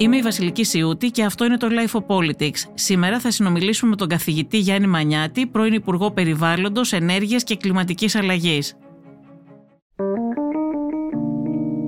[0.00, 2.70] Είμαι η Βασιλική Σιούτη και αυτό είναι το Life of Politics.
[2.74, 8.74] Σήμερα θα συνομιλήσουμε με τον καθηγητή Γιάννη Μανιάτη, πρώην Υπουργό Περιβάλλοντος, Ενέργειας και Κλιματικής Αλλαγής.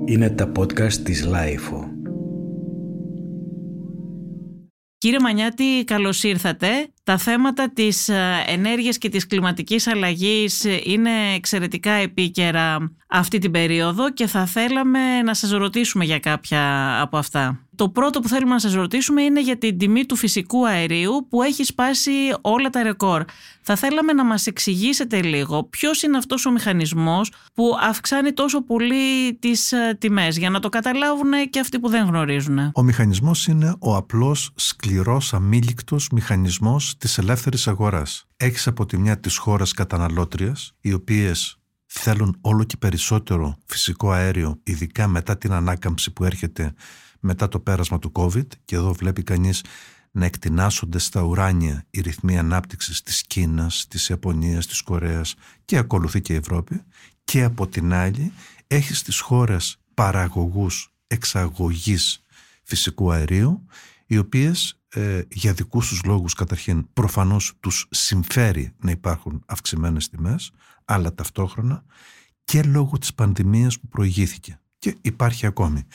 [0.05, 1.91] Είναι τα podcast της Life.
[4.97, 6.67] Κύριε Μανιάτη, καλώς ήρθατε.
[7.03, 14.11] Τα θέματα της ε, ενέργειας και της κλιματικής αλλαγής είναι εξαιρετικά επίκαιρα αυτή την περίοδο
[14.13, 16.61] και θα θέλαμε να σας ρωτήσουμε για κάποια
[17.01, 17.67] από αυτά.
[17.81, 21.41] Το πρώτο που θέλουμε να σας ρωτήσουμε είναι για την τιμή του φυσικού αερίου που
[21.41, 23.25] έχει σπάσει όλα τα ρεκόρ.
[23.61, 29.33] Θα θέλαμε να μας εξηγήσετε λίγο ποιος είναι αυτός ο μηχανισμός που αυξάνει τόσο πολύ
[29.39, 32.71] τις ε, τιμές για να το καταλάβουν και αυτοί που δεν γνωρίζουν.
[32.73, 38.25] Ο μηχανισμός είναι ο απλός σκληρός αμήλικτος μηχανισμός της ελεύθερης αγοράς.
[38.37, 44.59] Έχεις από τη μια της χώρας καταναλώτριας οι οποίες θέλουν όλο και περισσότερο φυσικό αέριο
[44.63, 46.73] ειδικά μετά την ανάκαμψη που έρχεται
[47.21, 49.63] μετά το πέρασμα του COVID και εδώ βλέπει κανείς
[50.11, 56.21] να εκτινάσονται στα ουράνια οι ρυθμοί ανάπτυξης της Κίνας, της Ιαπωνίας, της Κορέας και ακολουθεί
[56.21, 56.81] και η Ευρώπη.
[57.23, 58.33] Και από την άλλη
[58.67, 62.23] έχει στις χώρες παραγωγούς εξαγωγής
[62.63, 63.65] φυσικού αερίου
[64.05, 70.51] οι οποίες ε, για δικούς τους λόγους καταρχήν προφανώς τους συμφέρει να υπάρχουν αυξημένες τιμές
[70.85, 71.83] αλλά ταυτόχρονα
[72.43, 74.59] και λόγω της πανδημίας που προηγήθηκε.
[74.77, 75.85] Και υπάρχει ακόμη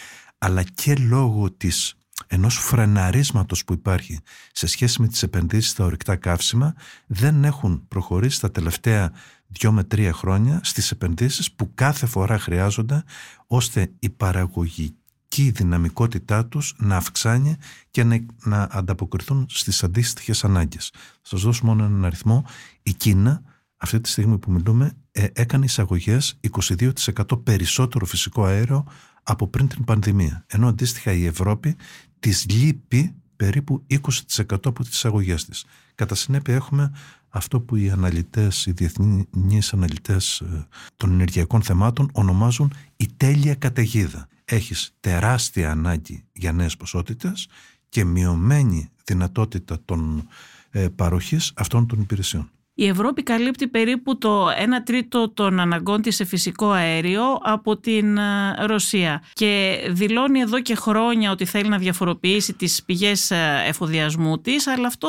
[0.46, 1.94] αλλά και λόγω της
[2.26, 4.20] ενός φρεναρίσματος που υπάρχει
[4.52, 6.74] σε σχέση με τις επενδύσεις στα ορυκτά καύσιμα
[7.06, 9.12] δεν έχουν προχωρήσει τα τελευταία
[9.46, 13.04] δυο με τρία χρόνια στις επενδύσεις που κάθε φορά χρειάζονται
[13.46, 17.56] ώστε η παραγωγική δυναμικότητά τους να αυξάνει
[17.90, 20.90] και να, να ανταποκριθούν στις αντίστοιχες ανάγκες.
[20.92, 22.44] Θα σας δώσω μόνο έναν αριθμό.
[22.82, 23.42] Η Κίνα
[23.76, 28.86] αυτή τη στιγμή που μιλούμε ε, έκανε εισαγωγές 22% περισσότερο φυσικό αέριο
[29.28, 30.44] από πριν την πανδημία.
[30.46, 31.76] Ενώ αντίστοιχα η Ευρώπη
[32.20, 34.00] της λείπει περίπου 20%
[34.64, 35.64] από τις εισαγωγές της.
[35.94, 36.92] Κατά συνέπεια έχουμε
[37.28, 40.66] αυτό που οι αναλυτές, οι διεθνείς αναλυτές ε,
[40.96, 44.28] των ενεργειακών θεμάτων ονομάζουν η τέλεια καταιγίδα.
[44.44, 47.48] Έχεις τεράστια ανάγκη για νέες ποσότητες
[47.88, 50.28] και μειωμένη δυνατότητα των
[50.70, 52.50] ε, παροχής αυτών των υπηρεσιών.
[52.78, 54.50] Η Ευρώπη καλύπτει περίπου το 1
[54.84, 60.74] τρίτο των αναγκών της σε φυσικό αέριο από την ε, Ρωσία και δηλώνει εδώ και
[60.74, 65.08] χρόνια ότι θέλει να διαφοροποιήσει τις πηγές ε, εφοδιασμού της, αλλά αυτό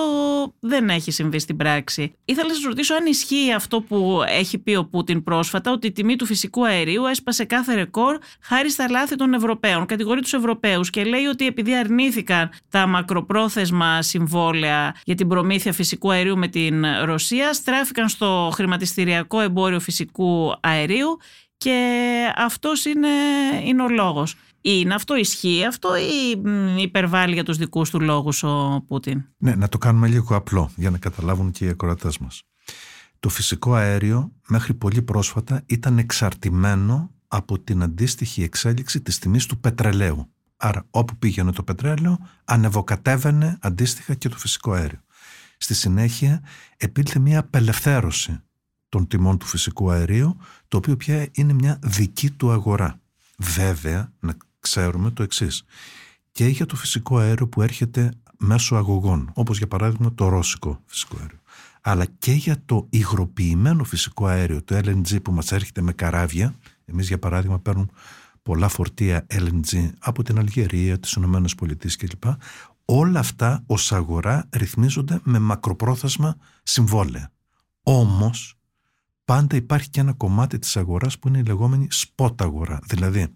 [0.59, 2.13] δεν έχει συμβεί στην πράξη.
[2.25, 5.91] Ήθελα να σας ρωτήσω αν ισχύει αυτό που έχει πει ο Πούτιν πρόσφατα, ότι η
[5.91, 9.85] τιμή του φυσικού αερίου έσπασε κάθε ρεκόρ χάρη στα λάθη των Ευρωπαίων.
[9.85, 16.11] Κατηγορεί τους Ευρωπαίους και λέει ότι επειδή αρνήθηκαν τα μακροπρόθεσμα συμβόλαια για την προμήθεια φυσικού
[16.11, 21.17] αερίου με την Ρωσία, στράφηκαν στο χρηματιστηριακό εμπόριο φυσικού αερίου
[21.57, 22.03] και
[22.35, 23.07] αυτός είναι,
[23.63, 24.35] είναι ο λόγος.
[24.61, 26.41] Είναι αυτό, ισχύει αυτό ή
[26.81, 30.89] υπερβάλλει για τους δικούς του λόγους ο Πούτιν; Ναι, να το κάνουμε λίγο απλό για
[30.89, 32.43] να καταλάβουν και οι ακροατές μας.
[33.19, 39.59] Το φυσικό αέριο μέχρι πολύ πρόσφατα ήταν εξαρτημένο από την αντίστοιχη εξέλιξη της τιμής του
[39.59, 40.31] πετρελαίου.
[40.57, 44.99] Άρα όπου πήγαινε το πετρέλαιο ανεβοκατέβαινε αντίστοιχα και το φυσικό αέριο.
[45.57, 46.43] Στη συνέχεια
[46.77, 48.41] επήλθε μια απελευθέρωση
[48.89, 50.37] των τιμών του φυσικού αερίου,
[50.67, 52.99] το οποίο πια είναι μια δική του αγορά.
[53.37, 55.63] Βέβαια, να ξέρουμε το εξής.
[56.31, 61.17] Και για το φυσικό αέριο που έρχεται μέσω αγωγών, όπως για παράδειγμα το ρώσικο φυσικό
[61.19, 61.39] αέριο,
[61.81, 67.07] αλλά και για το υγροποιημένο φυσικό αέριο, το LNG που μας έρχεται με καράβια, εμείς
[67.07, 67.87] για παράδειγμα παίρνουμε
[68.43, 72.23] πολλά φορτία LNG από την Αλγερία, τις Ηνωμένες Πολιτείες κλπ
[72.89, 77.31] όλα αυτά ως αγορά ρυθμίζονται με μακροπρόθεσμα συμβόλαια.
[77.83, 78.59] Όμως
[79.25, 82.79] πάντα υπάρχει και ένα κομμάτι της αγοράς που είναι η λεγόμενη spot αγορά.
[82.83, 83.27] Δηλαδή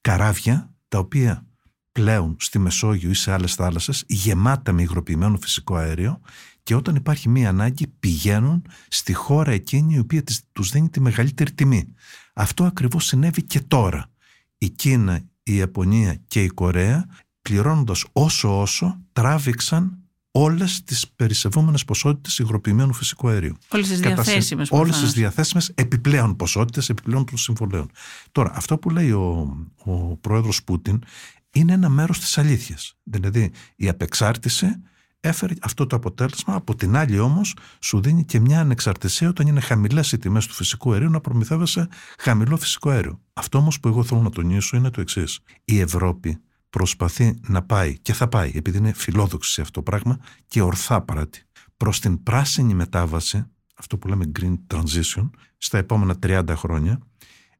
[0.00, 1.46] καράβια τα οποία
[1.92, 6.20] πλέουν στη Μεσόγειο ή σε άλλες θάλασσες γεμάτα με υγροποιημένο φυσικό αέριο
[6.62, 10.22] και όταν υπάρχει μία ανάγκη πηγαίνουν στη χώρα εκείνη η οποία
[10.52, 11.94] τους δίνει τη μεγαλύτερη τιμή.
[12.34, 14.10] Αυτό ακριβώς συνέβη και τώρα.
[14.58, 17.06] Η Κίνα, η Ιαπωνία και η Κορέα
[17.42, 19.96] πληρώνοντας όσο όσο τράβηξαν
[20.32, 23.56] όλες τις περισεβούμενε ποσότητες υγροποιημένου φυσικού αερίου.
[23.68, 27.90] Όλες τις διαθέσιμες Όλες τις διαθέσιμες επιπλέον ποσότητες, επιπλέον των συμβολέων.
[28.32, 31.02] Τώρα, αυτό που λέει ο, ο πρόεδρος Πούτιν
[31.52, 32.94] είναι ένα μέρος της αλήθειας.
[33.02, 34.66] Δηλαδή, η απεξάρτηση
[35.20, 36.54] έφερε αυτό το αποτέλεσμα.
[36.54, 40.54] Από την άλλη, όμως, σου δίνει και μια ανεξαρτησία όταν είναι χαμηλές οι τιμές του
[40.54, 41.88] φυσικού αερίου να προμηθεύεσαι
[42.18, 43.20] χαμηλό φυσικό αέριο.
[43.32, 45.38] Αυτό όμως που εγώ θέλω να τονίσω είναι το εξής.
[45.64, 46.40] Η Ευρώπη
[46.72, 51.02] προσπαθεί να πάει και θα πάει επειδή είναι φιλόδοξη σε αυτό το πράγμα και ορθά
[51.02, 51.42] παράτη
[51.76, 56.98] προς την πράσινη μετάβαση αυτό που λέμε green transition στα επόμενα 30 χρόνια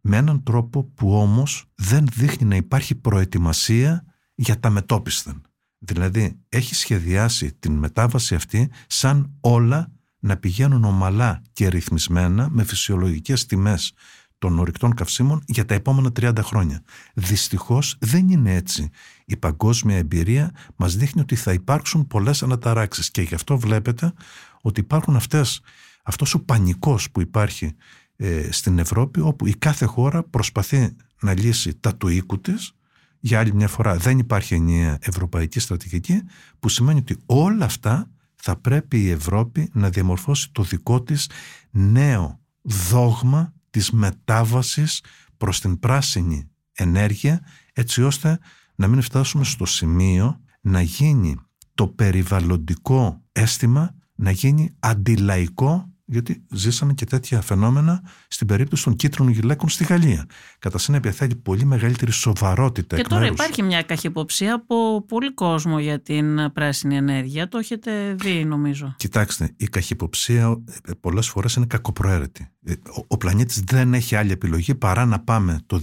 [0.01, 4.05] με έναν τρόπο που όμως δεν δείχνει να υπάρχει προετοιμασία
[4.35, 5.43] για τα μετόπισθεν.
[5.79, 13.47] Δηλαδή έχει σχεδιάσει την μετάβαση αυτή σαν όλα να πηγαίνουν ομαλά και ρυθμισμένα με φυσιολογικές
[13.47, 13.93] τιμές
[14.43, 16.83] των ορυκτών καυσίμων για τα επόμενα 30 χρόνια.
[17.15, 18.91] Δυστυχώς δεν είναι έτσι.
[19.25, 24.13] Η παγκόσμια εμπειρία μας δείχνει ότι θα υπάρξουν πολλές αναταράξεις και γι' αυτό βλέπετε
[24.61, 25.61] ότι υπάρχουν αυτές,
[26.03, 27.75] αυτός ο πανικός που υπάρχει
[28.17, 32.75] ε, στην Ευρώπη όπου η κάθε χώρα προσπαθεί να λύσει τα του οίκου της
[33.21, 36.23] για άλλη μια φορά δεν υπάρχει ενιαία ευρωπαϊκή στρατηγική
[36.59, 41.31] που σημαίνει ότι όλα αυτά θα πρέπει η Ευρώπη να διαμορφώσει το δικό της
[41.71, 45.05] νέο δόγμα της μετάβασης
[45.37, 47.41] προς την πράσινη ενέργεια
[47.73, 48.39] έτσι ώστε
[48.75, 51.37] να μην φτάσουμε στο σημείο να γίνει
[51.75, 59.33] το περιβαλλοντικό αίσθημα να γίνει αντιλαϊκό γιατί ζήσαμε και τέτοια φαινόμενα στην περίπτωση των κίτρινων
[59.33, 60.27] γυλαίκων στη Γαλλία.
[60.59, 62.97] Κατά συνέπεια θέλει πολύ μεγαλύτερη σοβαρότητα.
[62.97, 67.49] Και τώρα υπάρχει μια καχυποψία από πολύ κόσμο για την πράσινη ενέργεια.
[67.49, 68.95] Το έχετε δει νομίζω.
[68.97, 72.49] Κοιτάξτε, η καχυποψία ε, πολλές φορές είναι κακοπροαίρετη.
[72.65, 75.81] Ε, ο, ο πλανήτης δεν έχει άλλη επιλογή παρά να πάμε το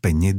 [0.00, 0.32] 2050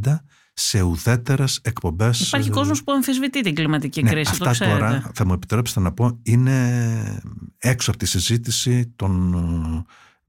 [0.57, 2.27] σε ουδέτερες εκπομπές.
[2.27, 4.31] Υπάρχει κόσμος που αμφισβητεί την κλιματική ναι, κρίση.
[4.31, 4.77] Αυτά το ξέρετε.
[4.77, 7.21] τώρα, θα μου επιτρέψετε να πω, είναι
[7.57, 9.33] έξω από τη συζήτηση των,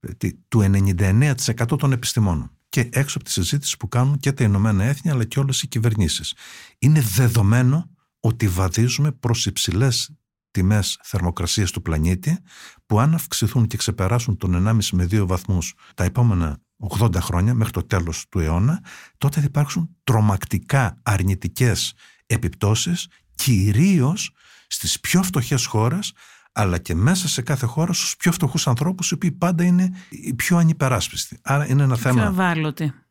[0.00, 4.84] ε, του 99% των επιστημόνων και έξω από τη συζήτηση που κάνουν και τα Ηνωμένα
[4.84, 6.34] Έθνη αλλά και όλες οι κυβερνήσεις.
[6.78, 7.90] Είναι δεδομένο
[8.20, 10.10] ότι βαδίζουμε προς υψηλές
[10.50, 12.38] τιμές θερμοκρασίας του πλανήτη
[12.86, 16.60] που αν αυξηθούν και ξεπεράσουν τον 1,5 με 2 βαθμούς τα επόμενα
[16.98, 18.82] 80 χρόνια μέχρι το τέλος του αιώνα,
[19.18, 21.94] τότε θα υπάρξουν τρομακτικά αρνητικές
[22.26, 24.30] επιπτώσεις κυρίως
[24.66, 26.12] στις πιο φτωχές χώρες
[26.52, 30.34] αλλά και μέσα σε κάθε χώρα στους πιο φτωχούς ανθρώπους οι οποίοι πάντα είναι οι
[30.34, 31.38] πιο ανυπεράσπιστοι.
[31.42, 32.22] Άρα είναι ένα, θέμα,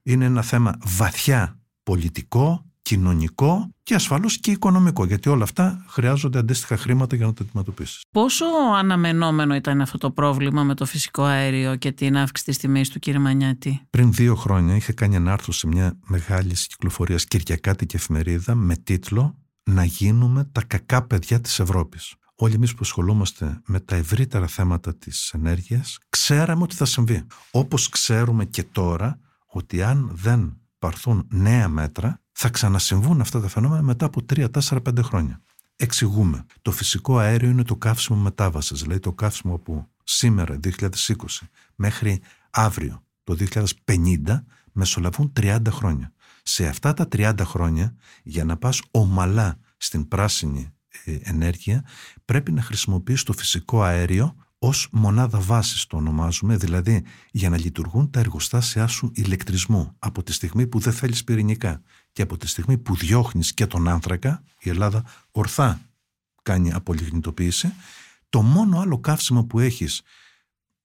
[0.04, 6.78] είναι ένα θέμα βαθιά πολιτικό, κοινωνικό και ασφαλώς και οικονομικό, γιατί όλα αυτά χρειάζονται αντίστοιχα
[6.78, 8.02] χρήματα για να τα αντιμετωπίσεις.
[8.12, 8.46] Πόσο
[8.78, 13.00] αναμενόμενο ήταν αυτό το πρόβλημα με το φυσικό αέριο και την αύξηση της τιμής του
[13.00, 18.56] κύριε Μανιάτη; Πριν δύο χρόνια είχε κάνει ένα άρθρο σε μια μεγάλη κυκλοφορία κυριακάτικη εφημερίδα
[18.56, 22.16] με τίτλο «Να γίνουμε τα κακά παιδιά της Ευρώπης».
[22.36, 27.24] Όλοι εμείς που ασχολούμαστε με τα ευρύτερα θέματα της ενέργειας ξέραμε ότι θα συμβεί.
[27.52, 33.82] Όπως ξέρουμε και τώρα ότι αν δεν πάρθουν νέα μέτρα θα ξανασυμβούν αυτά τα φαινόμενα
[33.82, 35.42] μετά από 3, 4, 5 χρόνια.
[35.76, 36.46] Εξηγούμε.
[36.62, 40.90] Το φυσικό αέριο είναι το καύσιμο μετάβασης, δηλαδή το καύσιμο που σήμερα, 2020,
[41.76, 43.36] μέχρι αύριο, το
[43.86, 46.14] 2050, μεσολαβούν 30 χρόνια.
[46.44, 50.70] Σε αυτά τα 30 χρόνια, για να πας ομαλά στην πράσινη
[51.04, 51.86] ε, ενέργεια,
[52.26, 58.10] πρέπει να χρησιμοποιείς το φυσικό αέριο ως μονάδα βάσης το ονομάζουμε, δηλαδή για να λειτουργούν
[58.10, 61.82] τα εργοστάσια σου ηλεκτρισμού από τη στιγμή που δεν θέλεις πυρηνικά
[62.16, 65.82] και από τη στιγμή που διώχνεις και τον άνθρακα, η Ελλάδα ορθά
[66.44, 67.74] κάνει απολιγνητοποίηση,
[68.30, 70.02] το μόνο άλλο καύσιμο που έχεις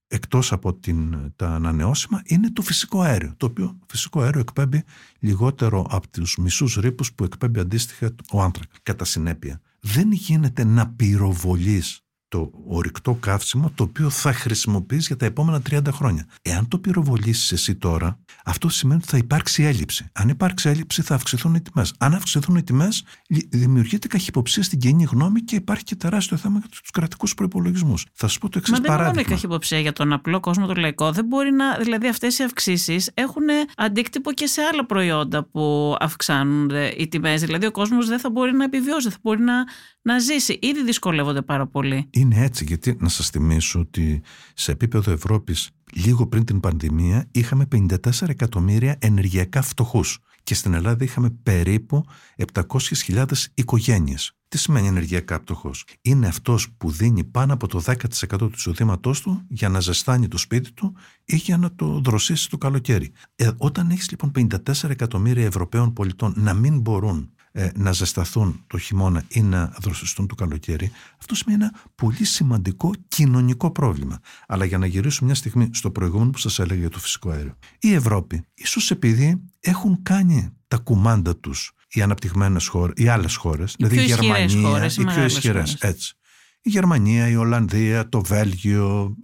[0.06, 4.85] εκτός από την, τα ανανεώσιμα είναι το φυσικό αέριο, το οποίο φυσικό αέριο εκπέμπει
[5.19, 8.75] λιγότερο από τους μισούς ρήπους που εκπέμπει αντίστοιχα ο άνθρακα.
[8.83, 12.00] Κατά συνέπεια, δεν γίνεται να πυροβολείς
[12.31, 16.27] το ορυκτό καύσιμο το οποίο θα χρησιμοποιείς για τα επόμενα 30 χρόνια.
[16.43, 20.09] Εάν το πυροβολήσεις εσύ τώρα, αυτό σημαίνει ότι θα υπάρξει έλλειψη.
[20.12, 21.94] Αν υπάρξει έλλειψη θα αυξηθούν οι τιμές.
[21.99, 23.04] Αν αυξηθούν οι τιμές
[23.49, 28.07] δημιουργείται καχυποψία στην κοινή γνώμη και υπάρχει και τεράστιο θέμα για τους κρατικούς προϋπολογισμούς.
[28.12, 28.97] Θα σου πω το εξής παράδειγμα.
[28.97, 31.12] δεν είναι μόνο η καχυποψία για τον απλό κόσμο το λαϊκό.
[31.12, 33.45] Δεν μπορεί να, δηλαδή αυτές οι αυξήσεις έχουν
[33.76, 37.43] αντίκτυπο και σε άλλα προϊόντα που αυξάνουν οι τιμές.
[37.43, 39.64] Δηλαδή ο κόσμος δεν θα μπορεί να επιβιώσει, δεν θα μπορεί να,
[40.02, 40.59] να ζήσει.
[40.62, 42.07] Ήδη δυσκολεύονται πάρα πολύ.
[42.11, 44.23] Είναι έτσι, γιατί να σας θυμίσω ότι
[44.54, 51.04] σε επίπεδο Ευρώπης λίγο πριν την πανδημία είχαμε 54 εκατομμύρια ενεργειακά φτωχούς και στην Ελλάδα
[51.04, 52.04] είχαμε περίπου
[52.52, 54.35] 700.000 οικογένειες.
[54.49, 57.95] Τι σημαίνει ενεργειακά φτωχός; Είναι αυτός που δίνει πάνω από το 10%
[58.38, 62.59] του εισοδήματός του για να ζεστάνει το σπίτι του ή για να το δροσίσει το
[62.59, 63.12] καλοκαίρι.
[63.37, 67.39] Ε, όταν έχεις λοιπόν 54 εκατομμύρια Ευρωπαίων πολιτών να μην μπορούν ε,
[67.75, 70.90] να ζεσταθούν το χειμώνα ή να δροσιστούν το καλοκαίρι,
[71.21, 74.21] αυτό σημαίνει ένα πολύ σημαντικό κοινωνικό πρόβλημα.
[74.47, 77.57] Αλλά για να γυρίσω μια στιγμή στο προηγούμενο που σας έλεγα για το φυσικό αέριο.
[77.80, 83.73] Η Ευρώπη, ίσως επειδή έχουν κάνει τα κουμάντα τους οι αναπτυγμένες χώρες, οι άλλες χώρες,
[83.73, 86.14] οι δηλαδή η Γερμανία, χώρες, οι, πιο ισχυρές, έτσι.
[86.62, 89.16] Η Γερμανία, η Ολλανδία, το Βέλγιο,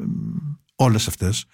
[0.74, 1.46] όλες αυτές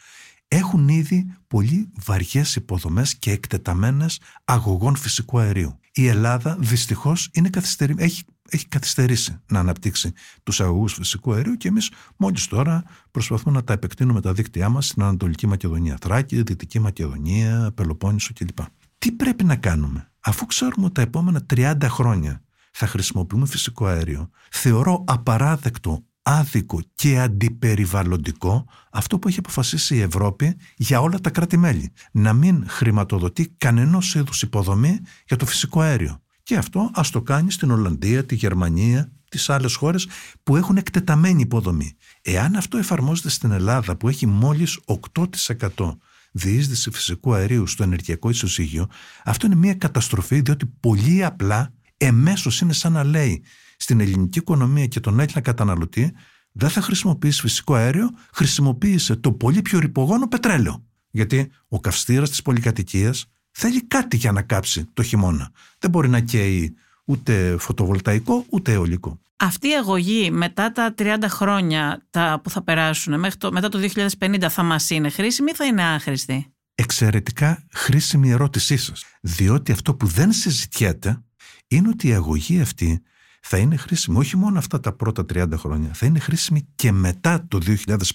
[0.48, 5.80] έχουν ήδη πολύ βαριές υποδομές και εκτεταμένες αγωγών φυσικού αερίου.
[5.94, 7.94] Η Ελλάδα δυστυχώς είναι καθυστερη...
[7.98, 13.64] έχει, έχει καθυστερήσει να αναπτύξει τους αγωγούς φυσικού αερίου και εμείς μόλις τώρα προσπαθούμε να
[13.64, 18.58] τα επεκτείνουμε τα δίκτυά μας στην Ανατολική Μακεδονία, Θράκη, Δυτική Μακεδονία, Πελοπόννησο κλπ.
[18.98, 24.30] Τι πρέπει να κάνουμε; Αφού ξέρουμε ότι τα επόμενα 30 χρόνια θα χρησιμοποιούμε φυσικό αέριο,
[24.50, 31.92] θεωρώ απαράδεκτο, άδικο και αντιπεριβαλλοντικό αυτό που έχει αποφασίσει η Ευρώπη για όλα τα κράτη-μέλη.
[32.12, 36.22] Να μην χρηματοδοτεί κανενός είδους υποδομή για το φυσικό αέριο.
[36.42, 40.08] Και αυτό ας το κάνει στην Ολλανδία, τη Γερμανία, τις άλλες χώρες
[40.42, 41.96] που έχουν εκτεταμένη υποδομή.
[42.22, 45.96] Εάν αυτό εφαρμόζεται στην Ελλάδα που έχει μόλις 8%
[46.32, 48.86] διείσδυση φυσικού αερίου στο ενεργειακό ισοσύγιο,
[49.24, 53.44] αυτό είναι μια καταστροφή διότι πολύ απλά εμέσως είναι σαν να λέει
[53.82, 56.12] στην ελληνική οικονομία και τον Έλληνα καταναλωτή
[56.52, 60.84] δεν θα χρησιμοποιήσει φυσικό αέριο, χρησιμοποίησε το πολύ πιο ρηπογόνο πετρέλαιο.
[61.10, 65.50] Γιατί ο καυστήρας της πολυκατοικίας θέλει κάτι για να κάψει το χειμώνα.
[65.78, 66.74] Δεν μπορεί να καίει
[67.04, 69.20] ούτε φωτοβολταϊκό ούτε αιωλικό.
[69.36, 73.88] Αυτή η αγωγή μετά τα 30 χρόνια τα που θα περάσουν, μέχρι το, μετά το
[74.18, 79.04] 2050 θα μας είναι χρήσιμη ή θα είναι άχρηστη; Εξαιρετικά χρήσιμη ερώτησή σας.
[79.20, 81.22] Διότι αυτό που δεν συζητιέται
[81.68, 83.02] είναι ότι η αγωγή αυτή
[83.42, 87.46] θα είναι χρήσιμη όχι μόνο αυτά τα πρώτα 30 χρόνια, θα είναι χρήσιμη και μετά
[87.48, 87.58] το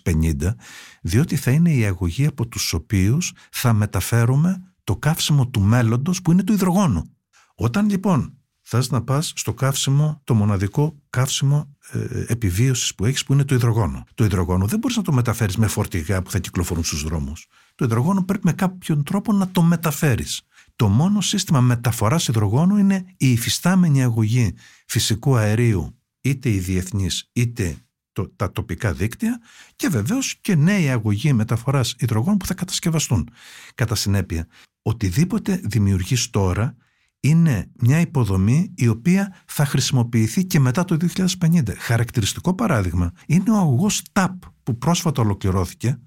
[0.03, 0.55] 2050,
[1.01, 6.31] διότι θα είναι η αγωγή από τους οποίους θα μεταφέρουμε το καύσιμο του μέλλοντος που
[6.31, 7.09] είναι το υδρογόνο.
[7.55, 13.33] Όταν λοιπόν θες να πας στο καύσιμο, το μοναδικό καύσιμο ε, επιβίωσης που έχεις που
[13.33, 14.03] είναι το υδρογόνο.
[14.13, 17.47] Το υδρογόνο δεν μπορείς να το μεταφέρεις με φορτηγά που θα κυκλοφορούν στους δρόμους.
[17.75, 20.41] Το υδρογόνο πρέπει με κάποιον τρόπο να το μεταφέρεις.
[20.77, 24.53] Το μόνο σύστημα μεταφοράς υδρογόνου είναι η υφιστάμενη αγωγή
[24.87, 27.75] φυσικού αερίου, είτε η διεθνής είτε
[28.11, 29.41] το, τα τοπικά δίκτυα
[29.75, 33.29] και βεβαίως και νέοι αγωγοί μεταφοράς υδρογόνου που θα κατασκευαστούν.
[33.75, 34.47] Κατά συνέπεια,
[34.81, 36.75] οτιδήποτε δημιουργείς τώρα
[37.19, 41.75] είναι μια υποδομή η οποία θα χρησιμοποιηθεί και μετά το 2050.
[41.77, 45.99] Χαρακτηριστικό παράδειγμα είναι ο αγωγός TAP που πρόσφατα ολοκληρώθηκε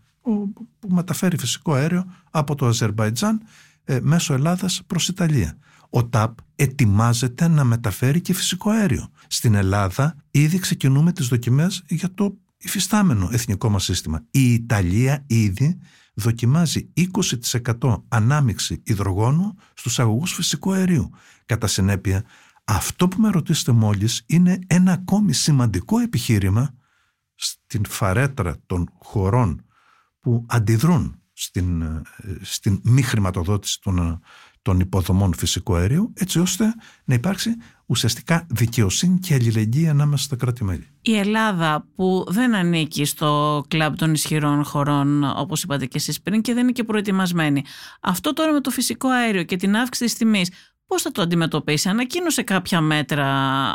[0.78, 3.42] που μεταφέρει φυσικό αέριο από το Αζερβαϊτζάν
[3.90, 5.58] ε, μέσω Ελλάδας προς Ιταλία.
[5.90, 9.08] Ο ΤΑΠ ετοιμάζεται να μεταφέρει και φυσικό αέριο.
[9.26, 14.24] Στην Ελλάδα ήδη ξεκινούμε τις δοκιμές για το υφιστάμενο εθνικό μας σύστημα.
[14.30, 15.78] Η Ιταλία ήδη
[16.14, 16.92] δοκιμάζει
[17.78, 21.10] 20% ανάμιξη υδρογόνου στους αγωγούς φυσικού αερίου.
[21.46, 22.24] Κατά συνέπεια,
[22.64, 26.74] αυτό που με ρωτήσετε μόλις είναι ένα ακόμη σημαντικό επιχείρημα
[27.34, 29.64] στην φαρέτρα των χωρών
[30.20, 32.02] που αντιδρούν στην, ε,
[32.40, 34.20] στην μη χρηματοδότηση των,
[34.62, 37.56] των υποδομών φυσικού αερίου, έτσι ώστε να υπάρξει
[37.86, 40.86] ουσιαστικά δικαιοσύνη και αλληλεγγύη ανάμεσα στα κράτη-μέλη.
[41.00, 46.40] Η Ελλάδα που δεν ανήκει στο κλαμπ των ισχυρών χωρών, όπως είπατε και εσείς πριν,
[46.40, 47.64] και δεν είναι και προετοιμασμένη.
[48.00, 50.50] Αυτό τώρα με το φυσικό αέριο και την αύξηση της τιμής,
[50.90, 53.26] Πώς θα το αντιμετωπίσει, ανακοίνωσε κάποια μέτρα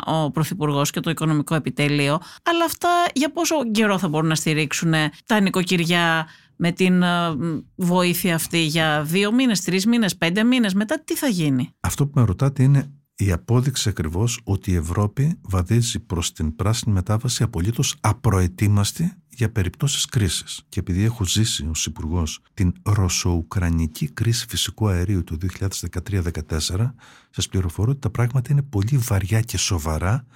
[0.06, 4.92] ο Πρωθυπουργός και το Οικονομικό Επιτελείο, αλλά αυτά για πόσο καιρό θα μπορούν να στηρίξουν
[5.26, 7.36] τα νοικοκυριά με την ε,
[7.74, 10.74] βοήθεια αυτή για δύο μήνες, τρεις μήνες, πέντε μήνες.
[10.74, 15.38] Μετά τι θα γίνει; Αυτό που με ρωτάτε είναι η απόδειξη ακριβώς ότι η Ευρώπη
[15.40, 20.62] βαδίζει προς την πράσινη μετάβαση απολύτως απροετοίμαστη για περιπτώσεις κρίσης.
[20.68, 25.38] Και επειδή έχω ζήσει ως υπουργός την ρωσο-ουκρανική κρίση φυσικού αερίου του
[26.10, 26.94] 2013-2014,
[27.30, 30.26] σας πληροφορώ ότι τα πράγματα είναι πολύ βαριά και σοβαρά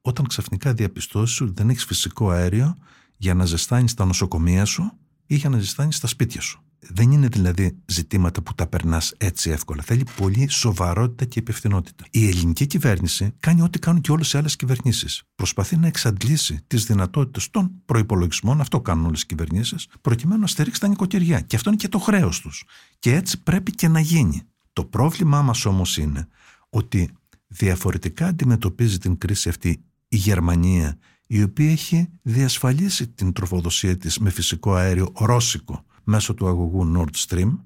[0.00, 2.76] όταν ξαφνικά διαπιστώσεις ότι δεν έχεις φυσικό αέριο
[3.16, 4.92] για να ζεστάνεις τα νοσοκομεία σου
[5.28, 6.62] ή για να ζεστάνει στα σπίτια σου.
[6.80, 9.82] Δεν είναι δηλαδή ζητήματα που τα περνάς έτσι εύκολα.
[9.82, 12.04] Θέλει πολύ σοβαρότητα και υπευθυνότητα.
[12.10, 15.22] Η ελληνική κυβέρνηση κάνει ό,τι κάνουν και όλες οι άλλες κυβερνήσεις.
[15.34, 20.80] Προσπαθεί να εξαντλήσει τις δυνατότητες των προπολογισμών, αυτό κάνουν όλες οι κυβερνήσεις, προκειμένου να στηρίξει
[20.80, 21.40] τα νοικοκυριά.
[21.40, 22.64] Και αυτό είναι και το χρέος τους.
[22.98, 24.42] Και έτσι πρέπει και να γίνει.
[24.72, 26.28] Το πρόβλημά μας όμως είναι
[26.70, 27.10] ότι
[27.46, 30.98] διαφορετικά αντιμετωπίζει την κρίση αυτή η Γερμανία
[31.30, 37.26] η οποία έχει διασφαλίσει την τροφοδοσία της με φυσικό αέριο ρώσικο μέσω του αγωγού Nord
[37.26, 37.58] Stream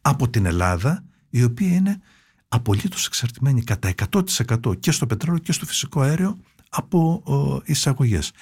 [0.00, 2.00] από την Ελλάδα η οποία είναι
[2.48, 7.22] απολύτως εξαρτημένη κατά 100% και στο πετρέλαιο και στο φυσικό αέριο από
[7.64, 8.32] εισαγωγές.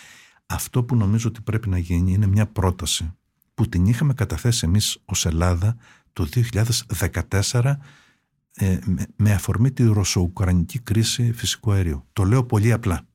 [0.47, 3.13] Αυτό που νομίζω ότι πρέπει να γίνει είναι μια πρόταση
[3.55, 5.77] που την είχαμε καταθέσει εμείς ως Ελλάδα
[6.13, 6.29] το
[7.51, 7.75] 2014
[8.55, 8.79] ε,
[9.17, 12.05] με αφορμή τη ρωσο-ουκρανική κρίση φυσικού αερίου.
[12.13, 13.07] Το λέω πολύ απλά.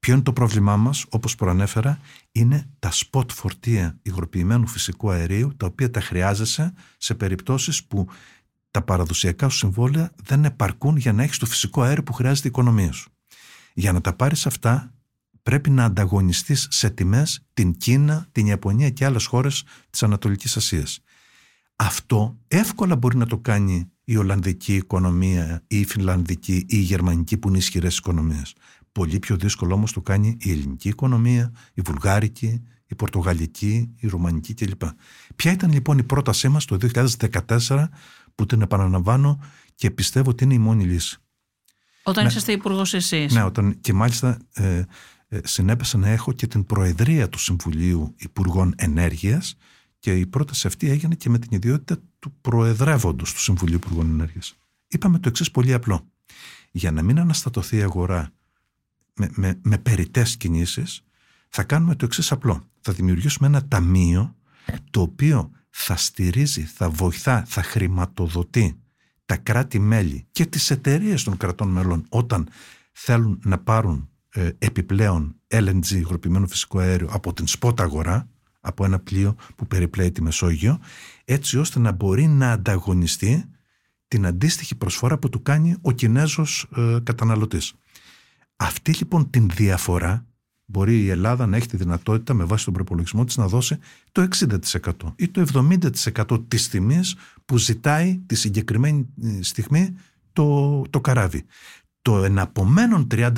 [0.00, 2.00] Ποιο είναι το πρόβλημά μας, όπως προανέφερα,
[2.32, 8.08] είναι τα σποτ φορτία υγροποιημένου φυσικού αερίου, τα οποία τα χρειάζεσαι σε περιπτώσεις που
[8.70, 12.50] τα παραδοσιακά σου συμβόλαια δεν επαρκούν για να έχεις το φυσικό αέριο που χρειάζεται η
[12.50, 13.10] οικονομία σου.
[13.74, 14.94] Για να τα πάρεις αυτά,
[15.42, 21.00] πρέπει να ανταγωνιστείς σε τιμές την Κίνα, την Ιαπωνία και άλλες χώρες της Ανατολικής Ασίας.
[21.76, 27.36] Αυτό εύκολα μπορεί να το κάνει η Ολλανδική οικονομία ή η Φινλανδική ή η Γερμανική
[27.36, 28.54] που είναι ισχυρές οικονομίες.
[28.92, 34.54] Πολύ πιο δύσκολο όμως το κάνει η ελληνική οικονομία, η βουλγάρικη, η πορτογαλική, η ρουμανική
[34.54, 34.82] κλπ.
[35.36, 36.76] Ποια ήταν λοιπόν η πρότασή μας το
[37.58, 37.88] 2014
[38.34, 39.40] που την επαναλαμβάνω
[39.74, 41.18] και πιστεύω ότι είναι η μόνη λύση.
[42.02, 42.30] Όταν Ναι.
[42.30, 43.32] είσαστε υπουργός εσείς.
[43.32, 44.82] Ναι, όταν, και μάλιστα ε,
[45.28, 49.56] ε, συνέπεσε να έχω και την προεδρία του Συμβουλίου Υπουργών Ενέργειας
[49.98, 54.56] και η πρόταση αυτή έγινε και με την ιδιότητα του προεδρεύοντος του Συμβουλίου Υπουργών Ενέργειας.
[54.88, 56.10] Είπαμε το εξής πολύ απλό.
[56.70, 58.32] Για να μην αναστατωθεί η αγορά
[59.14, 61.04] με, με, με περιττές κινήσεις,
[61.48, 62.64] θα κάνουμε το εξής απλό.
[62.80, 64.36] Θα δημιουργήσουμε ένα ταμείο
[64.90, 68.80] το οποίο θα στηρίζει, θα βοηθά, θα χρηματοδοτεί
[69.26, 72.48] τα κράτη-μέλη και τις εταιρείες των κρατών μελών όταν
[72.92, 78.28] θέλουν να πάρουν ε, επιπλέον LNG, υγροποιημένο φυσικό αέριο, από την σπότα αγορά,
[78.60, 80.80] από ένα πλοίο που περιπλέει τη Μεσόγειο,
[81.24, 83.44] έτσι ώστε να μπορεί να ανταγωνιστεί
[84.08, 87.74] την αντίστοιχη προσφορά που του κάνει ο Κινέζος ε, καταναλωτής.
[88.62, 90.26] Αυτή λοιπόν την διαφορά
[90.64, 93.78] μπορεί η Ελλάδα να έχει τη δυνατότητα με βάση τον προπολογισμό της να δώσει
[94.12, 95.46] το 60% ή το
[96.26, 99.96] 70% της τιμής που ζητάει τη συγκεκριμένη ε, στιγμή
[100.32, 101.44] το, το καράβι.
[102.02, 103.28] Το εναπομένων 30%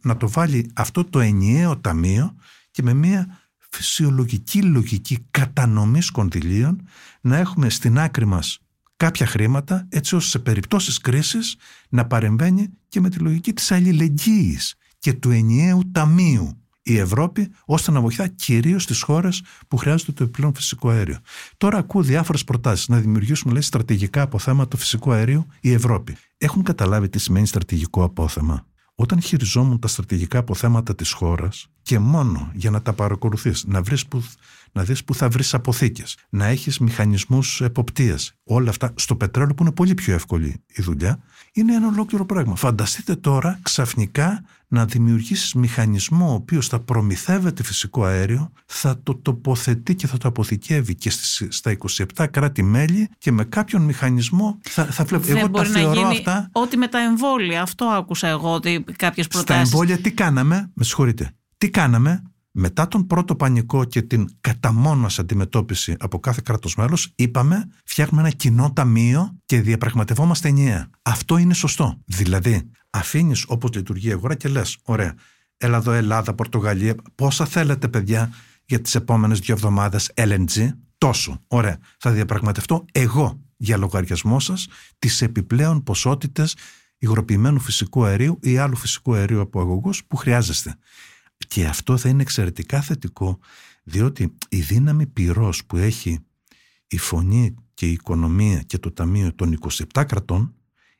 [0.00, 2.34] να το βάλει αυτό το ενιαίο ταμείο
[2.70, 3.38] και με μια
[3.70, 6.86] φυσιολογική λογική κατανομής κονδυλίων
[7.20, 8.60] να έχουμε στην άκρη μας
[8.98, 11.56] κάποια χρήματα έτσι ώστε σε περιπτώσεις κρίσης
[11.88, 17.90] να παρεμβαίνει και με τη λογική της αλληλεγγύης και του ενιαίου ταμείου η Ευρώπη ώστε
[17.90, 21.18] να βοηθά κυρίως τις χώρες που χρειάζονται το επιπλέον φυσικό αέριο.
[21.56, 26.16] Τώρα ακούω διάφορες προτάσεις να δημιουργήσουμε λέει, στρατηγικά αποθέματα του φυσικού αερίου η Ευρώπη.
[26.38, 32.50] Έχουν καταλάβει τι σημαίνει στρατηγικό απόθεμα; Όταν χειριζόμουν τα στρατηγικά αποθέματα της χώρας και μόνο
[32.54, 34.22] για να τα παρακολουθείς, να, βρεις που,
[34.78, 39.62] να δεις που θα βρεις αποθήκες, να έχεις μηχανισμούς εποπτείας, όλα αυτά στο πετρέλαιο που
[39.62, 41.18] είναι πολύ πιο εύκολη η δουλειά,
[41.52, 42.56] είναι ένα ολόκληρο πράγμα.
[42.56, 49.94] Φανταστείτε τώρα ξαφνικά να δημιουργήσεις μηχανισμό ο οποίος θα προμηθεύεται φυσικό αέριο, θα το τοποθετεί
[49.94, 51.76] και θα το αποθηκεύει και στις, στα
[52.16, 55.24] 27 κράτη-μέλη και με κάποιον μηχανισμό θα, θα βλέπω.
[55.24, 57.62] Δεν Εγώ τα μπορεί να θεωρώ γίνει αυτά ό,τι με τα εμβόλια.
[57.62, 59.72] Αυτό άκουσα εγώ ότι κάποιες στα προτάσεις.
[59.72, 62.22] εμβόλια τι κάναμε, με συγχωρείτε, τι κάναμε
[62.60, 68.22] μετά τον πρώτο πανικό και την κατά μόνος αντιμετώπιση από κάθε κράτος μέλος, είπαμε φτιάχνουμε
[68.22, 70.90] ένα κοινό ταμείο και διαπραγματευόμαστε ενιαία.
[71.02, 72.02] Αυτό είναι σωστό.
[72.04, 75.14] Δηλαδή, αφήνεις όπως λειτουργεί η αγορά και λες, ωραία,
[75.56, 78.32] έλα εδώ Ελλάδα, Πορτογαλία, πόσα θέλετε παιδιά
[78.64, 80.68] για τις επόμενες δύο εβδομάδες LNG,
[80.98, 81.40] τόσο.
[81.46, 84.66] Ωραία, θα διαπραγματευτώ εγώ για λογαριασμό σας
[84.98, 86.56] τις επιπλέον ποσότητες
[86.98, 90.76] υγροποιημένου φυσικού αερίου ή άλλου φυσικού αερίου από αγωγούς που χρειάζεστε.
[91.48, 93.38] Και αυτό θα είναι εξαιρετικά θετικό,
[93.82, 96.18] διότι η δύναμη πυρός που έχει
[96.86, 99.58] η φωνή και η οικονομία και το ταμείο των
[99.94, 100.54] 27 κρατών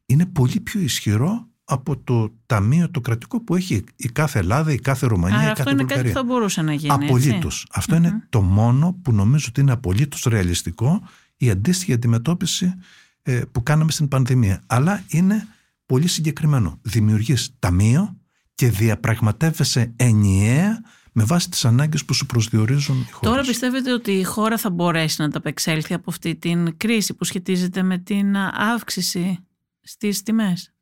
[0.06, 4.78] είναι πολύ πιο ισχυρό από το ταμείο το κρατικό που έχει η κάθε Ελλάδα, η
[4.78, 6.20] κάθε Ρουμανία, Άρα η αυτό κάθε είναι κάτι που Βουλγαρία.
[6.20, 6.92] θα μπορούσε να γίνει.
[6.92, 7.66] Απολύτως.
[7.70, 11.02] Αυτό είναι το μόνο που νομίζω ότι είναι απολύτως ρεαλιστικό
[11.36, 12.74] η αντίστοιχη αντιμετώπιση
[13.22, 14.62] ε, που κάναμε στην πανδημία.
[14.66, 15.46] Αλλά είναι
[15.86, 16.78] πολύ συγκεκριμένο.
[16.82, 18.17] Δημιουργείς ταμείο
[18.58, 23.30] και διαπραγματεύεσαι ενιαία με βάση τις ανάγκες που σου προσδιορίζουν οι χώρες.
[23.30, 27.82] Τώρα πιστεύετε ότι η χώρα θα μπορέσει να ανταπεξέλθει από αυτή την κρίση που σχετίζεται
[27.82, 29.38] με την αύξηση
[29.80, 30.72] στις τιμές;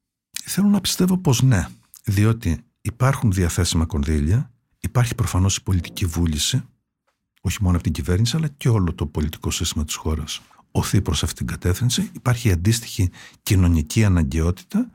[0.44, 1.66] Θέλω να πιστεύω πως ναι,
[2.04, 6.62] διότι υπάρχουν διαθέσιμα κονδύλια, υπάρχει προφανώς η πολιτική βούληση,
[7.40, 11.22] όχι μόνο από την κυβέρνηση, αλλά και όλο το πολιτικό σύστημα της χώρας οθεί προς
[11.22, 12.10] αυτήν την κατεύθυνση.
[12.14, 13.10] Υπάρχει αντίστοιχη
[13.42, 14.90] κοινωνική αναγκαιότητα.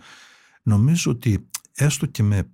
[0.63, 2.47] Νομίζω ότι έστω και με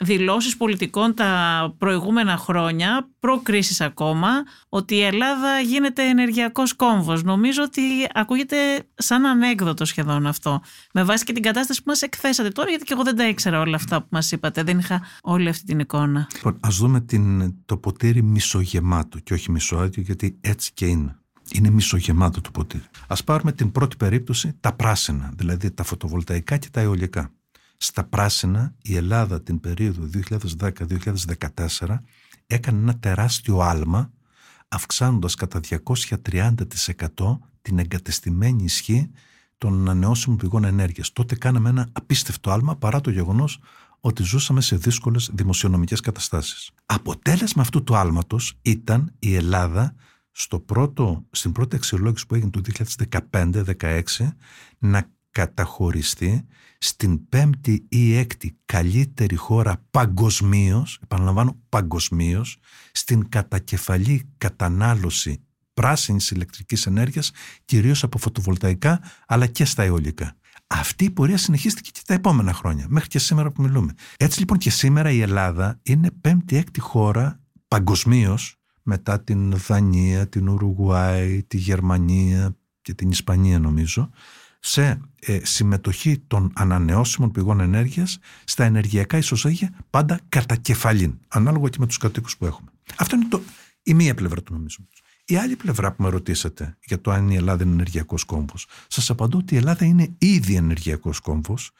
[0.00, 4.28] δηλώσεις πολιτικών τα προηγούμενα χρόνια, προ-κρίσης ακόμα,
[4.68, 7.22] ότι η Ελλάδα γίνεται ενεργειακός κόμβος.
[7.22, 7.82] Νομίζω ότι
[8.14, 8.56] ακούγεται
[8.94, 10.60] σαν ανέκδοτο σχεδόν δυνατόν αυτό.
[10.92, 13.60] Με βάση και την κατάσταση που μας εκθέσατε τώρα, γιατί και εγώ δεν τα ήξερα
[13.60, 14.62] όλα αυτά που μας είπατε.
[14.62, 16.26] Δεν είχα όλη αυτή την εικόνα.
[16.34, 21.18] Λοιπόν, ας δούμε την, το ποτήρι μισογεμάτο και όχι μισοάδιο, γιατί έτσι και είναι.
[21.52, 22.84] Είναι μισογεμάτο το ποτήρι.
[23.06, 27.30] Α πάρουμε την πρώτη περίπτωση, τα πράσινα, δηλαδή τα φωτοβολταϊκά και τα αιωλικά.
[27.76, 30.08] Στα πράσινα, η Ελλάδα την περίοδο
[30.58, 31.98] 2010-2014
[32.46, 34.12] έκανε ένα τεράστιο άλμα,
[34.68, 36.54] αυξάνοντας κατά 230%
[37.62, 39.10] την εγκατεστημένη ισχύ
[39.58, 41.12] των ανανεώσιμων πηγών ενέργειας.
[41.12, 43.58] Τότε κάναμε ένα απίστευτο άλμα παρά το γεγονός
[44.00, 46.70] ότι ζούσαμε σε δύσκολες δημοσιονομικές καταστάσεις.
[46.86, 49.94] Αποτέλεσμα αυτού του άλματος ήταν η Ελλάδα
[50.30, 52.60] στο πρώτο, στην πρώτη αξιολόγηση που έγινε το
[53.30, 54.02] 2015-2016
[54.78, 56.46] να καταχωριστεί
[56.78, 62.58] στην πέμπτη ή έκτη καλύτερη χώρα παγκοσμίως, επαναλαμβάνω παγκοσμίως,
[62.92, 67.30] στην κατακεφαλή κατανάλωση πράσινης ηλεκτρικής ενέργειας,
[67.64, 70.36] κυρίως από φωτοβολταϊκά, αλλά και στα αιωλικά.
[70.66, 73.92] Αυτή η πορεία συνεχίστηκε και τα επόμενα χρόνια, μέχρι και σήμερα που μιλούμε.
[74.16, 81.42] Έτσι λοιπόν και σήμερα η Ελλάδα είναι πέμπτη-έκτη χώρα παγκοσμίως μετά την Δανία, την Ουρουγουάη,
[81.42, 84.10] τη Γερμανία και την Ισπανία νομίζω,
[84.60, 91.76] σε ε, συμμετοχή των ανανεώσιμων πηγών ενέργειας στα ενεργειακά ισοζύγια πάντα κατά κεφαλήν, ανάλογα και
[91.80, 92.70] με τους κατοίκους που έχουμε.
[92.96, 93.42] Αυτό είναι το,
[93.82, 95.02] η μία πλευρά του νομίσματος.
[95.24, 99.10] Η άλλη πλευρά που με ρωτήσατε για το αν η Ελλάδα είναι ενεργειακός κόμβος, σας
[99.10, 101.70] απαντώ ότι η Ελλάδα είναι ήδη ενεργειακός κόμβος,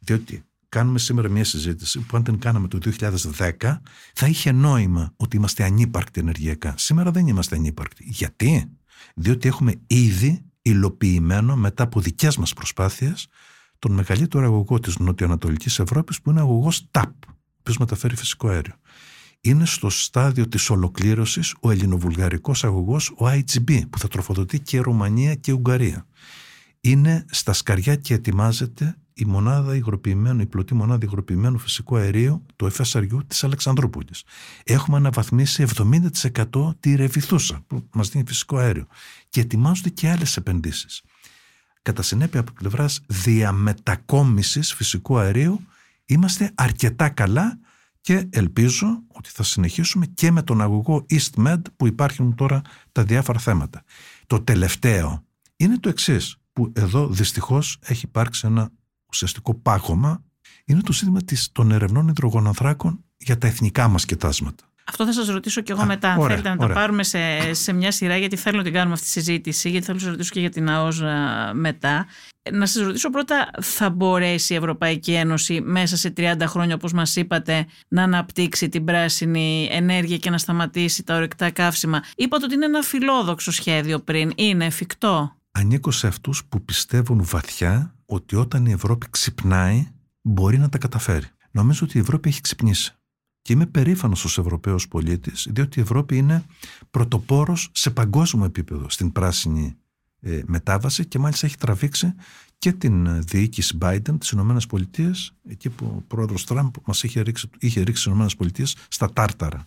[0.00, 3.80] διότι κάνουμε σήμερα μια συζήτηση που αν την κάναμε το 2010
[4.14, 6.74] θα είχε νόημα ότι είμαστε ανύπαρκτοι ενεργειακά.
[6.76, 8.04] Σήμερα δεν είμαστε ανύπαρκτοι.
[8.06, 8.70] Γιατί;
[9.14, 13.28] Διότι έχουμε ήδη υλοποιημένο μετά από δικές μας προσπάθειες
[13.78, 18.74] τον μεγαλύτερο αγωγό της Νοτιοανατολική Ευρώπης που είναι αγωγός TAP, ο οποίος μεταφέρει φυσικό αέριο.
[19.46, 25.34] Είναι στο στάδιο της ολοκλήρωσης ο ελληνοβουλγαρικός αγωγός, ο IGB, που θα τροφοδοτεί και Ρουμανία
[25.34, 26.06] και Ουγγαρία.
[26.80, 32.70] Είναι στα σκαριά και ετοιμάζεται η μονάδα υγροποιημένου, η πλωτή μονάδα υγροποιημένου φυσικού αερίου, το
[32.76, 34.24] FSRU της Αλεξανδρούπολης.
[34.64, 38.86] Έχουμε αναβαθμίσει 70% τη ρεβιθούσα που μας δίνει φυσικό αέριο
[39.28, 41.02] και ετοιμάζονται και άλλες επενδύσεις.
[41.82, 45.60] Κατά συνέπεια από πλευράς διαμετακόμισης φυσικού αερίου
[46.06, 47.58] είμαστε αρκετά καλά
[48.06, 53.38] και ελπίζω ότι θα συνεχίσουμε και με τον αγωγό EastMed που υπάρχουν τώρα τα διάφορα
[53.38, 53.82] θέματα.
[54.26, 55.24] Το τελευταίο
[55.56, 58.70] είναι το εξής που εδώ δυστυχώς έχει υπάρξει ένα
[59.06, 60.24] ουσιαστικό πάγωμα
[60.64, 64.64] είναι το ζήτημα της, των ερευνών υδρογονανθράκων για τα εθνικά μας κοιτάσματα.
[64.88, 66.12] Αυτό θα σας ρωτήσω και εγώ μετά.
[66.12, 67.18] Αν θέλετε να τα πάρουμε σε,
[67.54, 70.12] σε μια σειρά, γιατί θέλω να την κάνουμε αυτή τη συζήτηση, γιατί θέλω να σας
[70.12, 71.02] ρωτήσω και για την ΑΟΣ
[71.52, 72.06] μετά.
[72.52, 77.16] Να σας ρωτήσω πρώτα, θα μπορέσει η Ευρωπαϊκή Ένωση μέσα σε 30 χρόνια, όπως μας
[77.16, 82.64] είπατε, να αναπτύξει την πράσινη ενέργεια και να σταματήσει τα ορεικτά καύσιμα; Είπατε ότι είναι
[82.64, 84.32] ένα φιλόδοξο σχέδιο πριν.
[84.34, 89.88] Είναι εφικτό; Ανήκω σε αυτούς που πιστεύουν βαθιά ότι όταν η Ευρώπη ξυπνάει
[90.22, 91.26] μπορεί να τα καταφέρει.
[91.50, 92.94] Νομίζω ότι η Ευρώπη έχει ξυπνήσει.
[93.46, 96.44] Και είμαι περήφανος ως Ευρωπαίος πολίτης, διότι η Ευρώπη είναι
[96.90, 99.76] πρωτοπόρος σε παγκόσμιο επίπεδο στην πράσινη
[100.20, 102.14] ε, μετάβαση και μάλιστα έχει τραβήξει
[102.58, 107.50] και την διοίκηση Biden της Ηνωμένες Πολιτείες, εκεί που ο πρόεδρος Τραμπ μας είχε ρίξει,
[107.58, 109.66] είχε ρίξει τις Ηνωμένες Πολιτείες στα τάρταρα.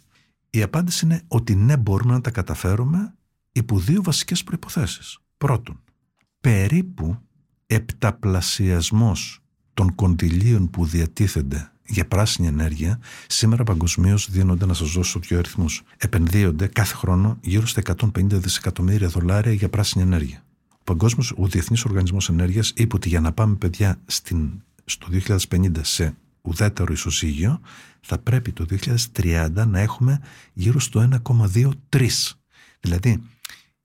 [0.49, 3.15] Η απάντηση είναι ότι ναι μπορούμε να τα καταφέρουμε
[3.51, 5.19] υπό δύο βασικές προϋποθέσεις.
[5.37, 5.83] Πρώτον,
[6.41, 7.17] περίπου
[7.65, 15.37] επταπλασιασμός των κονδυλίων που διατίθενται για πράσινη ενέργεια, σήμερα παγκοσμίως δίνονται, να σας δώσω δύο
[15.37, 15.83] αριθμούς.
[15.97, 20.43] Επενδύονται κάθε χρόνο γύρω στα 150 δισεκατομμύρια δολάρια για πράσινη ενέργεια.
[20.71, 24.49] Ο Παγκόσμιος, ο Διεθνής Οργανισμός Ενέργειας είπε ότι για να πάμε, παιδιά, στην,
[24.85, 25.07] στο
[25.49, 27.59] 2050 σε ουδέτερο ισοζύγιο,
[28.01, 28.65] θα πρέπει το
[29.15, 30.21] 2030 να έχουμε
[30.53, 31.09] γύρω στο
[31.89, 32.07] 1,23.
[32.79, 33.21] Δηλαδή,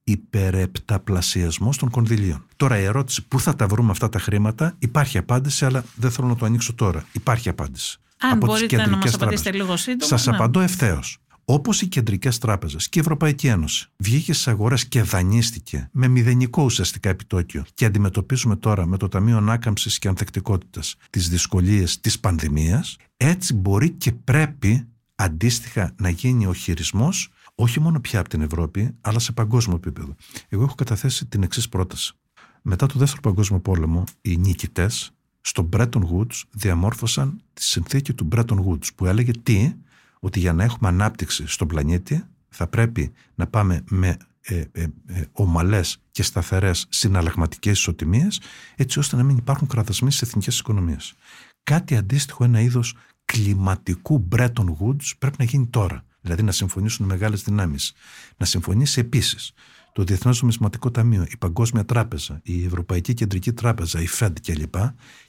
[0.05, 2.47] υπερεπταπλασιασμός των κονδυλίων.
[2.57, 6.29] Τώρα η ερώτηση πού θα τα βρούμε αυτά τα χρήματα υπάρχει απάντηση αλλά δεν θέλω
[6.29, 7.05] να το ανοίξω τώρα.
[7.12, 7.99] Υπάρχει απάντηση.
[8.19, 10.07] Αν από μπορείτε να μας απαντήσετε λίγο σύντομα.
[10.07, 10.35] Σας ναι.
[10.35, 11.19] απαντώ ευθέως.
[11.45, 16.62] Όπως οι κεντρικές τράπεζες και η Ευρωπαϊκή Ένωση βγήκε στις αγορές και δανείστηκε με μηδενικό
[16.62, 22.97] ουσιαστικά επιτόκιο και αντιμετωπίζουμε τώρα με το Ταμείο Ανάκαμψης και Ανθεκτικότητας τις δυσκολίες της πανδημίας,
[23.17, 28.97] έτσι μπορεί και πρέπει αντίστοιχα να γίνει ο χειρισμός όχι μόνο πια από την Ευρώπη,
[29.01, 30.14] αλλά σε παγκόσμιο επίπεδο.
[30.49, 32.14] Εγώ έχω καταθέσει την εξής πρόταση.
[32.62, 38.64] Μετά το Δεύτερο Παγκόσμιο Πόλεμο, οι νικητές στο Bretton Woods διαμόρφωσαν τη συνθήκη του Bretton
[38.67, 39.73] Woods, που έλεγε τι,
[40.21, 45.23] ότι για να έχουμε ανάπτυξη στον πλανήτη θα πρέπει να πάμε με ε, ε, ε,
[45.33, 48.40] ομαλές και σταθερές συναλλαγματικές ισοτιμίες
[48.77, 51.14] έτσι ώστε να μην υπάρχουν κραδασμοί στις εθνικές οικονομίες.
[51.62, 57.43] Κάτι αντίστοιχο, ένα είδος κλιματικού Bretton Woods πρέπει να γίνει τώρα Δηλαδή να συμφωνήσουν μεγάλες
[57.43, 57.93] δυνάμεις.
[58.37, 59.53] Να συμφωνήσει επίσης
[59.93, 64.75] το Διεθνές Νομισματικό Ταμείο, η Παγκόσμια Τράπεζα, η Ευρωπαϊκή Κεντρική Τράπεζα, η ΦΕΔ κλπ.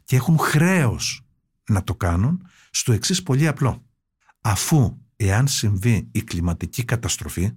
[0.03, 1.25] Και έχουν χρέος
[1.69, 3.85] να το κάνουν στο εξής πολύ απλό.
[4.41, 7.51] Αφού εάν συμβεί η κλιματική καταστροφή,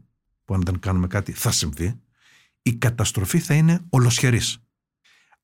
[0.45, 2.01] που αν δεν κάνουμε κάτι θα συμβεί,
[2.63, 4.59] η καταστροφή θα είναι ολοσχερής.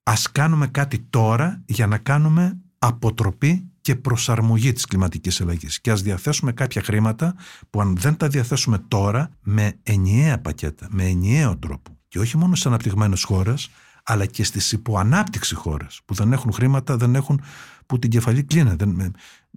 [0.02, 6.02] Ας κάνουμε κάτι τώρα για να κάνουμε αποτροπή και προσαρμογή της κλιματικής αλλαγής και ας
[6.02, 7.34] διαθέσουμε κάποια χρήματα
[7.70, 12.54] που αν δεν τα διαθέσουμε τώρα με ενιαία πακέτα, με ενιαίο τρόπο και όχι μόνο
[12.54, 13.70] στις αναπτυγμένες χώρες
[14.04, 17.40] αλλά και στις υποανάπτυξη χώρες που δεν έχουν χρήματα, δεν έχουν
[17.86, 18.86] που την κεφαλή κλείνεται.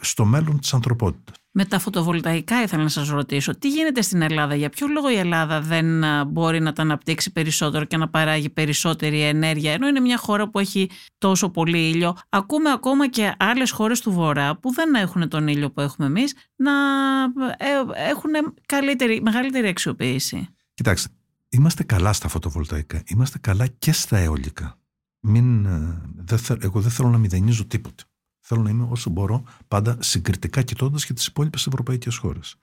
[0.00, 1.36] στο μέλλον της ανθρωπότητας.
[1.50, 5.16] Με τα φωτοβολταϊκά ήθελα να σας ρωτήσω, τι γίνεται στην Ελλάδα, για ποιο λόγο η
[5.16, 5.86] Ελλάδα δεν
[6.26, 10.58] μπορεί να τα αναπτύξει περισσότερο και να παράγει περισσότερη ενέργεια, ενώ είναι μια χώρα που
[10.58, 12.16] έχει τόσο πολύ ήλιο.
[12.28, 16.34] Ακούμε ακόμα και άλλες χώρες του Βορρά που δεν έχουν τον ήλιο που έχουμε εμείς
[16.56, 16.72] να
[17.56, 18.30] ε, έχουν
[18.66, 20.48] καλύτερη, μεγαλύτερη αξιοποίηση.
[20.74, 21.08] Κοιτάξτε,
[21.48, 24.78] είμαστε καλά στα φωτοβολταϊκά, είμαστε καλά και στα αιωλικά.
[25.20, 26.02] Μην, ε,
[26.60, 28.02] εγώ δεν θέλω να μηδενίζω τίποτε.
[28.50, 32.56] Θέλω να είμαι όσο μπορώ πάντα συγκριτικά κοιτώντας και τις υπόλοιπες ευρωπαϊκές χώρες.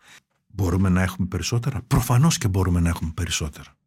[0.48, 3.78] Μπορούμε να έχουμε περισσότερα; Προφανώς και μπορούμε να έχουμε περισσότερα.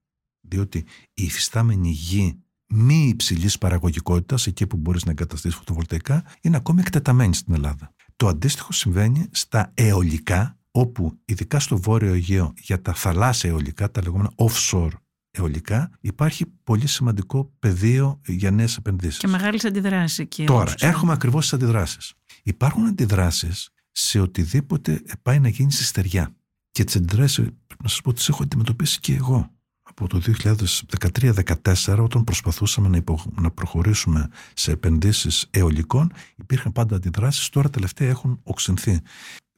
[0.41, 0.79] Διότι
[1.15, 7.35] η υφιστάμενη γη μη υψηλής παραγωγικότητας, εκεί που μπορείς να εγκαταστήσεις φωτοβολταϊκά, είναι ακόμη εκτεταμένη
[7.35, 7.95] στην Ελλάδα.
[8.17, 14.03] Το αντίστοιχο συμβαίνει στα αιωλικά, όπου ειδικά στο βόρειο Αιγαίο για τα θαλάσσια αιωλικά, τα
[14.03, 14.93] λεγόμενα offshore
[15.39, 19.19] αιωλικά, υπάρχει πολύ σημαντικό πεδίο για νέες επενδύσεις.
[19.19, 20.45] Και μεγάλε αντιδράσεις εκεί.
[20.45, 22.15] Τώρα, έρχομαι ακριβώς στι αντιδράσεις.
[22.43, 26.37] Υπάρχουν αντιδράσεις σε οτιδήποτε πάει να γίνει στη στεριά.
[26.71, 27.45] Και τις αντιδράσεις,
[27.83, 29.53] να σας πω, τις έχω αντιμετωπίσει και εγώ.
[29.83, 33.03] Από το 2013-2014, όταν προσπαθούσαμε να,
[33.41, 37.49] να προχωρήσουμε σε επενδύσεις αιωλικών, υπήρχαν πάντα αντιδράσεις.
[37.49, 39.01] Τώρα τελευταία έχουν οξυνθεί.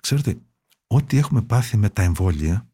[0.03, 0.39] Ξέρετε,
[0.87, 2.70] ό,τι έχουμε πάθει με τα εμβόλια,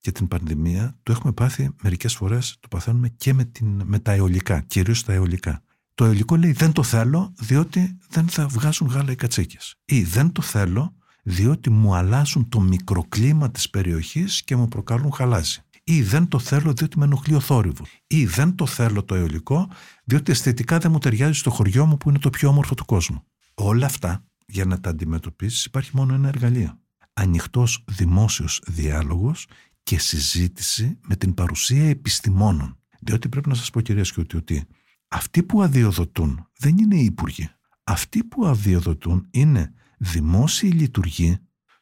[0.00, 4.12] και την πανδημία το έχουμε πάθει μερικές φορές, το παθαίνουμε και με, την, με τα
[4.12, 5.62] αιωλικά, κυρίως τα αιωλικά.
[5.94, 9.74] Το αιωλικό λέει δεν το θέλω διότι δεν θα βγάζουν γάλα οι κατσίκες.
[9.84, 15.60] Ή δεν το θέλω διότι μου αλλάζουν το μικροκλίμα της περιοχής και μου προκαλούν χαλάζι.
[15.84, 17.88] Ή δεν το θέλω διότι με ενοχλεί ο θόρυβος.
[18.06, 19.68] Ή δεν το θέλω το αιωλικό
[20.04, 23.24] διότι αισθητικά δεν μου ταιριάζει στο χωριό μου που είναι το πιο όμορφο του κόσμου.
[23.54, 26.78] Όλα αυτά για να τα αντιμετωπίσεις υπάρχει μόνο ένα εργαλείο.
[27.12, 29.46] Ανοιχτός δημόσιος διάλογος
[29.88, 32.78] και συζήτηση με την παρουσία επιστημόνων.
[33.00, 34.66] Διότι πρέπει να σας πω κυρία Σκιώτη ότι
[35.08, 37.48] αυτοί που αδειοδοτούν δεν είναι οι υπουργοί.
[37.84, 41.38] Αυτοί που αδειοδοτούν είναι δημόσιοι λειτουργοί,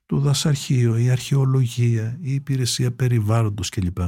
[0.07, 3.99] το δασαρχείο, η αρχαιολογία, η υπηρεσία περιβάλλοντος κλπ.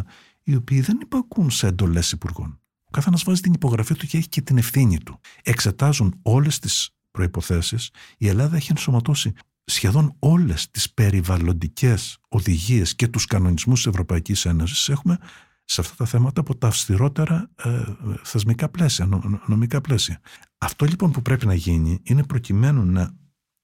[0.43, 2.61] Οι οποίοι δεν υπακούν σε εντολές υπουργών.
[2.85, 5.21] Ο καθένας βάζει την υπογραφή του και έχει και την ευθύνη του.
[5.43, 7.77] Εξετάζουν όλες τις προποθέσει.
[8.19, 9.33] Η Ελλάδα έχει ενσωματώσει
[9.71, 15.19] σχεδόν όλες τις περιβαλλοντικές οδηγίες και τους κανονισμούς της Ευρωπαϊκής Ένωσης έχουμε
[15.65, 17.83] σε αυτά τα θέματα από τα αυστηρότερα ε,
[18.23, 19.09] θεσμικά πλαίσια,
[19.47, 20.21] νομικά πλαίσια.
[20.59, 23.17] Αυτό λοιπόν που πρέπει να γίνει είναι προκειμένου να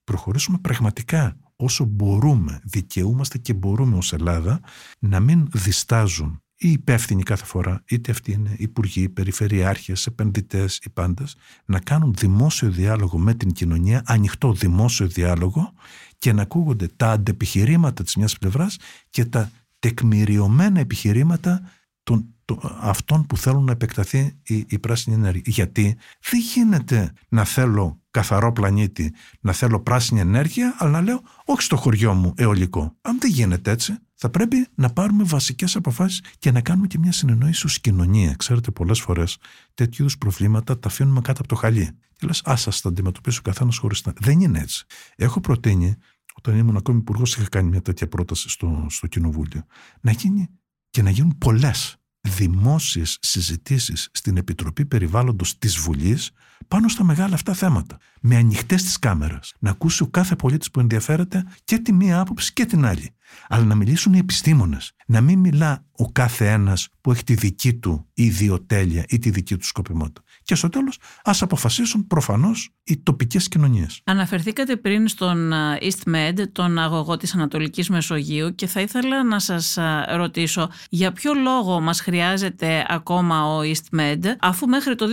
[0.04, 4.60] προχωρήσουμε πραγματικά όσο μπορούμε, δικαιούμαστε και μπορούμε ως Ελλάδα
[4.98, 11.37] να μην διστάζουν οι υπεύθυνοι κάθε φορά, είτε αυτοί είναι υπουργοί, περιφερειάρχες, επενδυτές, οι πάντες,
[11.64, 15.72] να κάνουν δημόσιο διάλογο με την κοινωνία, ανοιχτό δημόσιο διάλογο
[16.18, 18.77] και να ακούγονται τα αντεπιχειρήματα της μιας πλευράς
[19.11, 21.70] και τα τεκμηριωμένα επιχειρήματα
[22.03, 22.35] των,
[22.81, 25.42] αυτών που θέλουν να επεκταθεί η, η πράσινη ενέργεια.
[25.46, 25.96] Γιατί
[26.31, 31.77] δεν γίνεται να θέλω καθαρό πλανήτη, να θέλω πράσινη ενέργεια, αλλά να λέω όχι στο
[31.77, 32.96] χωριό μου αιωλικό.
[33.00, 37.12] Αν δεν γίνεται έτσι, θα πρέπει να πάρουμε βασικές αποφάσεις και να κάνουμε και μια
[37.12, 38.35] συνεννόηση ως κοινωνία.
[38.35, 39.38] Ξέρετε, πολλές φορές
[39.74, 41.98] τέτοιου είδους προβλήματα τα αφήνουμε κάτω από το χαλί.
[42.16, 44.12] Και λες, α σας τα αντιμετωπίσει ο καθένα χωριστά.
[44.20, 44.85] Δεν είναι έτσι.
[45.16, 45.96] Έχω προτείνει,
[46.35, 49.66] όταν ήμουν ακόμη υπουργός, είχα κάνει μια τέτοια πρόταση στο, στο κοινοβούλιο,
[50.00, 50.48] να γίνει
[50.90, 51.96] και να γίνουν πολλές
[52.28, 56.30] δημόσιες συζητήσεις στην Επιτροπή Περιβάλλοντος της Βουλής
[56.68, 57.98] πάνω στα μεγάλα αυτά θέματα.
[58.20, 59.54] Με ανοιχτές τις κάμερες.
[59.58, 63.14] Να ακούσει ο κάθε πολίτης που ενδιαφέρεται και τη μία άποψη και την άλλη.
[63.48, 64.92] Αλλά να μιλήσουν οι επιστήμονες.
[65.06, 69.56] Να μην μιλά ο κάθε ένας που έχει τη δική του ιδιοτέλεια ή τη δική
[69.56, 70.22] του σκοπιμότητα.
[70.44, 74.00] Και στο τέλος ας αποφασίσουν προφανώς οι τοπικές κοινωνίες.
[74.04, 79.78] Αναφερθήκατε πριν στον EastMed, τον αγωγό της Ανατολικής Μεσογείου, και θα ήθελα να σας
[80.16, 85.07] ρωτήσω για ποιο λόγο μας χρειάζεται ακόμα ο EastMed, αφού μέχρι το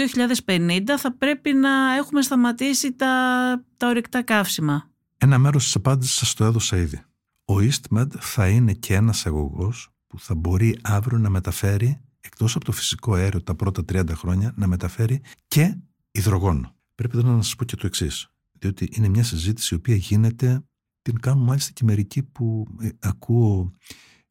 [0.45, 3.07] 2050 θα πρέπει να έχουμε σταματήσει τα,
[3.77, 7.03] τα ορυκτά καύσιμα; Ένα μέρος της απάντησης σας το έδωσα ήδη.
[7.45, 12.65] Ο EastMed θα είναι και ένας αγωγός που θα μπορεί αύριο να μεταφέρει εκτός από
[12.65, 15.77] το φυσικό αέριο τα πρώτα 30 χρόνια να μεταφέρει και
[16.11, 16.75] υδρογόνο.
[16.95, 20.63] Πρέπει εδώ να σας πω και το εξής, διότι είναι μια συζήτηση η οποία γίνεται,
[21.01, 23.71] την κάνουν μάλιστα και μερικοί που ε, ακούω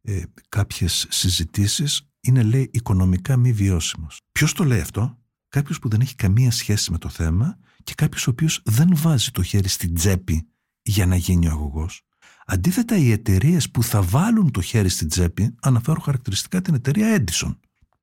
[0.03, 4.20] ε, κάποιες συζητήσεις, είναι λέει οικονομικά μη βιώσιμος.
[4.33, 8.26] Ποιος το λέει αυτό; Κάποιος που δεν έχει καμία σχέση με το θέμα και κάποιος
[8.26, 10.48] ο οποίος δεν βάζει το χέρι στην τσέπη
[10.83, 12.03] για να γίνει ο αγωγός.
[12.46, 17.57] Αντίθετα, οι εταιρείες που θα βάλουν το χέρι στην τσέπη, αναφέρω χαρακτηριστικά την εταιρεία Edison,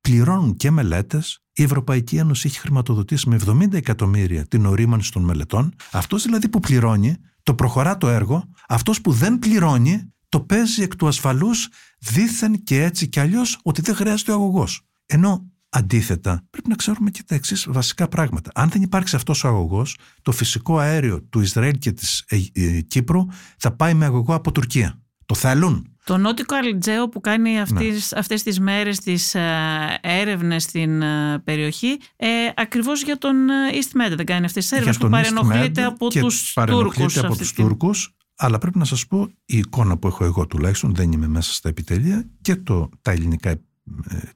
[0.08, 1.42] πληρώνουν και μελέτες.
[1.52, 5.74] Η Ευρωπαϊκή Ένωση έχει χρηματοδοτήσει με 70 εκατομμύρια την ορίμανση των μελετών.
[5.92, 8.44] Αυτός δηλαδή που πληρώνει, το προχωρά το έργο.
[8.68, 11.68] Αυτός που δεν πληρώνει, το παίζει εκ του ασφαλούς
[11.98, 14.80] δήθεν και έτσι κι αλλιώς ότι δεν χρειάζεται ο αγωγός.
[15.06, 18.50] Ενώ Αντίθετα, πρέπει να ξέρουμε και τα εξής βασικά πράγματα.
[18.54, 22.80] Αν δεν υπάρξει αυτός ο αγωγός, το φυσικό αέριο του Ισραήλ και της ε, ε,
[22.80, 23.26] Κύπρου
[23.58, 25.00] θα πάει με αγωγό από Τουρκία.
[25.26, 25.96] Το θέλουν.
[26.08, 28.18] Το Νότικο Αλιτζέο που κάνει αυτές, ναι.
[28.18, 33.36] αυτές τις μέρες τις ε, έρευνες στην ε, περιοχή ε, ακριβώς για τον
[33.72, 37.18] EastMed δεν κάνει αυτές τις έρευνες που παρενοχλείται από τους Τούρκους.
[37.18, 41.12] από τους Τούρκους αλλά πρέπει να σας πω η εικόνα που έχω εγώ τουλάχιστον δεν
[41.12, 43.58] είμαι μέσα στα επιτελεία και το, τα ελληνικά ε,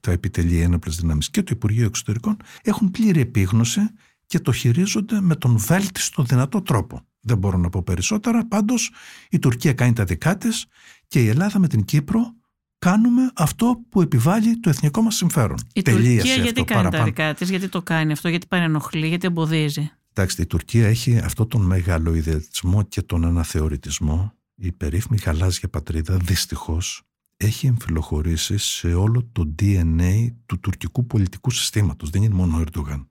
[0.00, 3.80] τα επιτελεία ένοπλες δυνάμεις και το Υπουργείο Εξωτερικών έχουν πλήρη επίγνωση
[4.26, 7.00] και το χειρίζονται με τον βέλτιστο δυνατό τρόπο.
[7.20, 8.90] Δεν μπορώ να πω περισσότερα, πάντως
[9.30, 10.66] η Τουρκία κάνει τα δικά της
[11.12, 12.35] και η Ελλάδα με την Κύπρο
[12.79, 15.57] κάνουμε αυτό που επιβάλλει το εθνικό μας συμφέρον.
[15.75, 19.90] Η Τουρκία γιατί κάνει τα δικά της, γιατί το κάνει αυτό, γιατί παρενοχλεί, γιατί εμποδίζει;
[20.12, 24.33] Εντάξει, η Τουρκία έχει αυτό τον μεγάλο ιδεατισμό και τον αναθεωρητισμό.
[24.55, 27.03] Η περίφημη γαλάζια πατρίδα δυστυχώς
[27.37, 32.11] έχει εμφυλοχωρήσει σε όλο το DNA του τουρκικού πολιτικού συστήματος.
[32.11, 33.07] Δεν είναι μόνο ο Ερντογάν.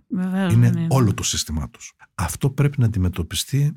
[0.52, 1.94] είναι, είναι όλο το σύστημά τους.
[2.16, 3.76] Αυτό πρέπει να αντιμετωπιστεί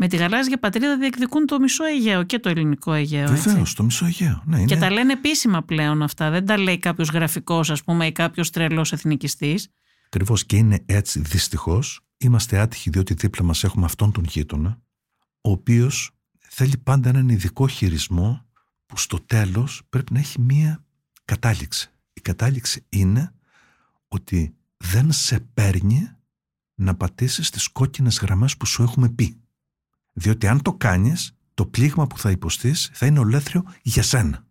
[0.00, 3.26] με τη γαλάζια πατρίδα διεκδικούν το μισό Αιγαίο και το ελληνικό Αιγαίο.
[3.26, 4.42] Βεβαίως, το μισό Αιγαίο.
[4.46, 6.30] Ναι, και τα λένε επίσημα πλέον αυτά.
[6.30, 9.68] Δεν τα λέει κάποιος γραφικός, ας πούμε, ή κάποιος τρελός εθνικιστής.
[10.06, 11.20] Ακριβώς και είναι έτσι.
[11.20, 14.80] Δυστυχώς είμαστε άτυχοι διότι δίπλα μας έχουμε αυτόν τον γείτονα,
[15.40, 18.46] ο οποίος θέλει πάντα έναν ειδικό χειρισμό
[18.86, 20.84] που στο τέλος πρέπει να έχει μία
[21.24, 21.90] κατάληξη.
[22.12, 23.34] Η κατάληξη είναι
[24.08, 26.10] ότι δεν σε παίρνει
[26.74, 29.42] να πατήσεις τις κόκκινες γραμμές που σου έχουμε πει.
[30.18, 34.46] Διότι αν το κάνεις, το πλήγμα που θα υποστείς θα είναι ολέθριο για σένα.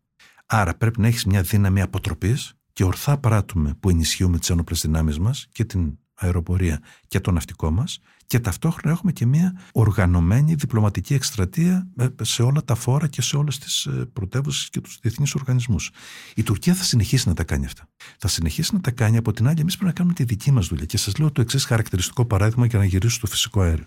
[0.45, 5.19] Άρα πρέπει να έχεις μια δύναμη αποτροπής και ορθά πράττουμε που ενισχύουμε τις ένοπλες δυνάμεις
[5.19, 11.13] μας και την αεροπορία και το ναυτικό μας και ταυτόχρονα έχουμε και μια οργανωμένη διπλωματική
[11.13, 15.35] εκστρατεία ε, σε όλα τα φόρα και σε όλες τις ε, πρωτεύουσες και τους διεθνείς
[15.35, 15.91] οργανισμούς.
[16.35, 17.89] Η Τουρκία θα συνεχίσει να τα κάνει αυτά.
[18.17, 20.67] Θα συνεχίσει να τα κάνει από την άλλη εμείς πρέπει να κάνουμε τη δική μας
[20.67, 23.85] δουλειά και σας λέω το εξής χαρακτηριστικό παράδειγμα για να γυρίσω στο φυσικό αέριο.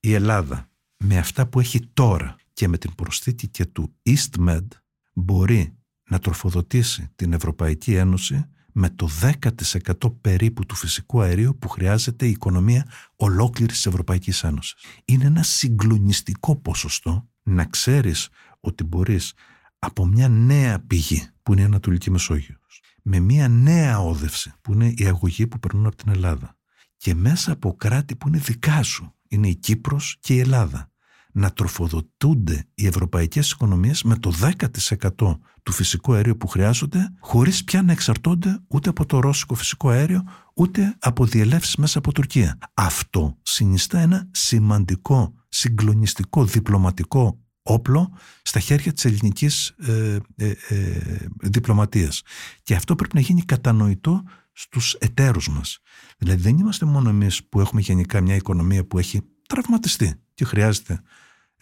[0.00, 0.71] Η Ελλάδα
[1.04, 4.66] με αυτά που έχει τώρα και με την προσθήκη και του EastMed
[5.12, 5.76] μπορεί
[6.08, 12.30] να τροφοδοτήσει την Ευρωπαϊκή Ένωση με το 10% περίπου του φυσικού αερίου που χρειάζεται η
[12.30, 12.86] οικονομία
[13.16, 14.74] ολόκληρης της Ευρωπαϊκής Ένωσης.
[15.04, 18.28] Είναι ένα συγκλονιστικό ποσοστό να ξέρεις
[18.60, 19.32] ότι μπορείς
[19.78, 24.94] από μια νέα πηγή που είναι η Ανατολική Μεσόγειος με μια νέα όδευση που είναι
[24.96, 26.56] η αγωγή που περνούν από την Ελλάδα
[26.96, 30.91] και μέσα από κράτη που είναι δικά σου είναι η Κύπρος και η Ελλάδα
[31.32, 37.82] να τροφοδοτούνται οι ευρωπαϊκές οικονομίες με το 10% του φυσικού αερίου που χρειάζονται χωρίς πια
[37.82, 42.58] να εξαρτώνται ούτε από το ρώσικο φυσικό αέριο ούτε από διελεύσεις μέσα από Τουρκία.
[42.74, 52.22] Αυτό συνιστά ένα σημαντικό, συγκλονιστικό, διπλωματικό όπλο στα χέρια της ελληνικής ε, ε, ε, διπλωματίας.
[52.62, 55.78] Και αυτό πρέπει να γίνει κατανοητό στους εταίρους μας.
[56.18, 61.02] Δηλαδή δεν είμαστε μόνο εμείς που έχουμε γενικά μια οικονομία που έχει τραυματιστεί και χρειάζεται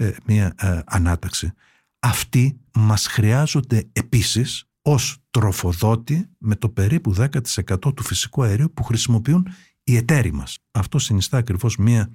[0.01, 1.53] ε, μια ε, ανάταξη.
[1.99, 9.49] Αυτοί μας χρειάζονται επίσης ως τροφοδότη με το περίπου 10% του φυσικού αερίου που χρησιμοποιούν
[9.83, 10.59] οι εταίροι μας.
[10.71, 12.11] Αυτό συνιστά ακριβώς μια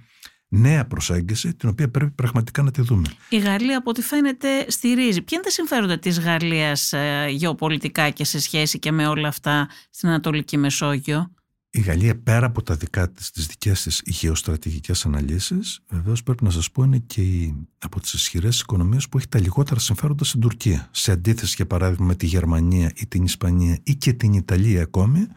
[0.47, 3.07] νέα προσέγγιση την οποία πρέπει πραγματικά να τη δούμε.
[3.29, 5.21] Η Γαλλία από ό,τι φαίνεται στηρίζει.
[5.21, 9.69] Ποια είναι τα συμφέροντα της Γαλλίας ε, γεωπολιτικά και σε σχέση και με όλα αυτά
[9.89, 11.31] στην Ανατολική Μεσόγειο;
[11.75, 16.49] Η Γαλλία πέρα από τα δικά της, τις δικές της γεωστρατηγικές αναλύσεις βεβαίως πρέπει να
[16.49, 20.39] σας πω είναι και η, από τις ισχυρές οικονομίες που έχει τα λιγότερα συμφέροντα στην
[20.39, 20.89] Τουρκία.
[20.91, 25.27] Σε αντίθεση για παράδειγμα με τη Γερμανία ή την Ισπανία ή και την Ιταλία ακόμη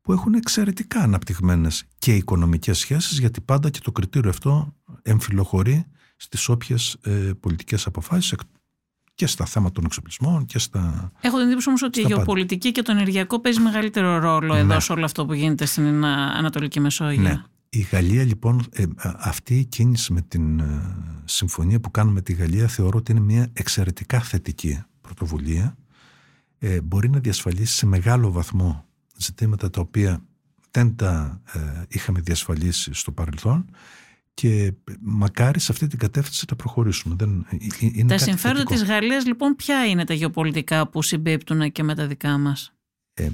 [0.00, 5.84] που έχουν εξαιρετικά αναπτυγμένες και οικονομικές σχέσεις γιατί πάντα και το κριτήριο αυτό εμφυλοχωρεί
[6.16, 8.32] στις όποιες ε, πολιτικές αποφάσεις
[9.14, 11.12] και στα θέματα των εξοπλισμών και στα.
[11.20, 14.80] Έχω την εντύπωση όμως ότι η γεωπολιτική και το ενεργειακό παίζει μεγαλύτερο ρόλο εδώ ναι.
[14.80, 17.22] σε όλο αυτό που γίνεται στην Ανατολική Μεσόγειο.
[17.22, 17.42] Ναι.
[17.68, 22.32] Η Γαλλία λοιπόν, ε, αυτή η κίνηση με την ε, συμφωνία που κάνουμε με τη
[22.32, 25.76] Γαλλία θεωρώ ότι είναι μια εξαιρετικά θετική πρωτοβουλία.
[26.58, 28.84] Ε, μπορεί να διασφαλίσει σε μεγάλο βαθμό
[29.16, 30.22] ζητήματα τα οποία
[30.70, 33.64] δεν τα ε, είχαμε διασφαλίσει στο παρελθόν
[34.34, 37.14] και μακάρι σε αυτή την κατεύθυνση να προχωρήσουμε.
[37.18, 41.72] Δεν, ε, ε, είναι τα συμφέροντα της Γαλλίας λοιπόν ποια είναι τα γεωπολιτικά που συμπίπτουν
[41.72, 42.74] και με τα δικά μας;
[43.14, 43.28] Ε,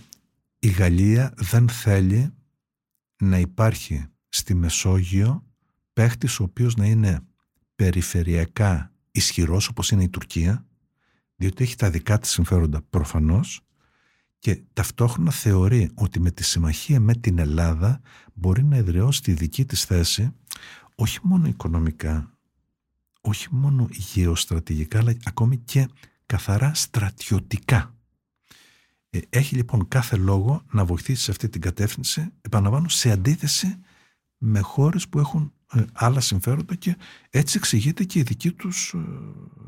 [0.58, 2.34] η Γαλλία δεν θέλει
[3.22, 5.44] να υπάρχει στη Μεσόγειο
[5.92, 7.20] παίχτης ο οποίος να είναι
[7.74, 10.64] περιφερειακά ισχυρός όπως είναι η Τουρκία
[11.36, 13.60] διότι έχει τα δικά της συμφέροντα προφανώς
[14.38, 18.00] και ταυτόχρονα θεωρεί ότι με τη συμμαχία με την Ελλάδα
[18.34, 20.32] μπορεί να εδραιώσει τη δική της θέση
[21.00, 22.38] όχι μόνο οικονομικά,
[23.20, 25.88] όχι μόνο γεωστρατηγικά, αλλά ακόμη και
[26.26, 27.94] καθαρά στρατιωτικά.
[29.10, 33.78] Ε, έχει λοιπόν κάθε λόγο να βοηθήσει σε αυτή την κατεύθυνση, επαναλαμβάνω, σε αντίθεση
[34.38, 35.59] με χώρες που έχουν ε,
[35.92, 36.96] άλλα συμφέροντα και
[37.30, 38.94] έτσι εξηγείται και η δική τους...
[38.94, 38.98] Ε,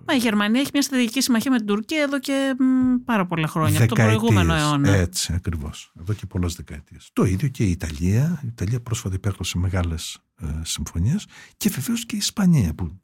[0.07, 2.57] Μα η Γερμανία έχει μια στρατηγική συμμαχία με την Τουρκία εδώ και
[3.05, 4.90] πάρα πολλά χρόνια, από τον προηγούμενο αιώνα.
[4.90, 7.11] Έτσι ακριβώς, εδώ και πολλές δεκαετίες.
[7.12, 11.26] Το ίδιο και η Ιταλία, η Ιταλία πρόσφατα υπέρχωσε μεγάλες ε, συμφωνίες
[11.57, 13.00] και βεβαίως και η Ισπανία που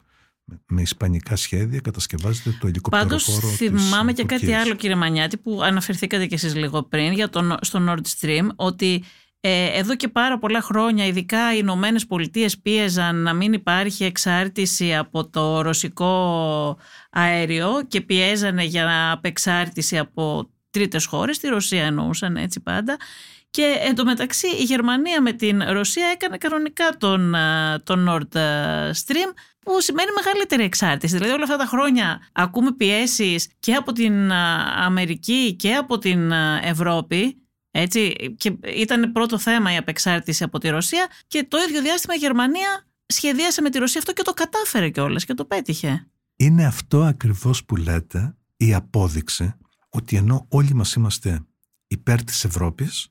[0.66, 5.62] με ισπανικά σχέδια κατασκευάζεται το ελικόπτερο Πάντως, χώρο θυμάμαι και κάτι άλλο κύριε Μανιάτη που
[5.62, 9.02] αναφερθήκατε και εσείς λίγο πριν για τον, στο Nord Stream ότι ε,
[9.40, 15.28] εδώ και πάρα πολλά χρόνια, ειδικά οι Ηνωμένες Πολιτείες πίεζαν να μην υπάρχει εξάρτηση από
[15.28, 16.78] το ρωσικό
[17.10, 22.96] αέριο και πιέζανε για απεξάρτηση από τρίτες χώρες, τη Ρωσία εννοούσαν έτσι πάντα.
[23.50, 27.34] Και εντωμεταξύ η Γερμανία με την Ρωσία έκανε κανονικά τον,
[27.84, 28.38] τον Nord
[29.06, 31.14] Stream που σημαίνει μεγαλύτερη εξάρτηση.
[31.14, 34.32] Δηλαδή όλα αυτά τα χρόνια ακούμε πιέσεις και από την
[34.84, 36.32] Αμερική και από την
[36.62, 42.14] Ευρώπη έτσι, και ήταν πρώτο θέμα η απεξάρτηση από τη Ρωσία και το ίδιο διάστημα
[42.14, 46.06] η Γερμανία σχεδίασε με τη Ρωσία αυτό και το κατάφερε κιόλας και το πέτυχε.
[46.36, 49.54] Είναι αυτό ακριβώς που λέτε η απόδειξη
[49.88, 51.40] ότι ενώ όλοι μας είμαστε
[51.86, 53.08] υπέρ της Ευρώπης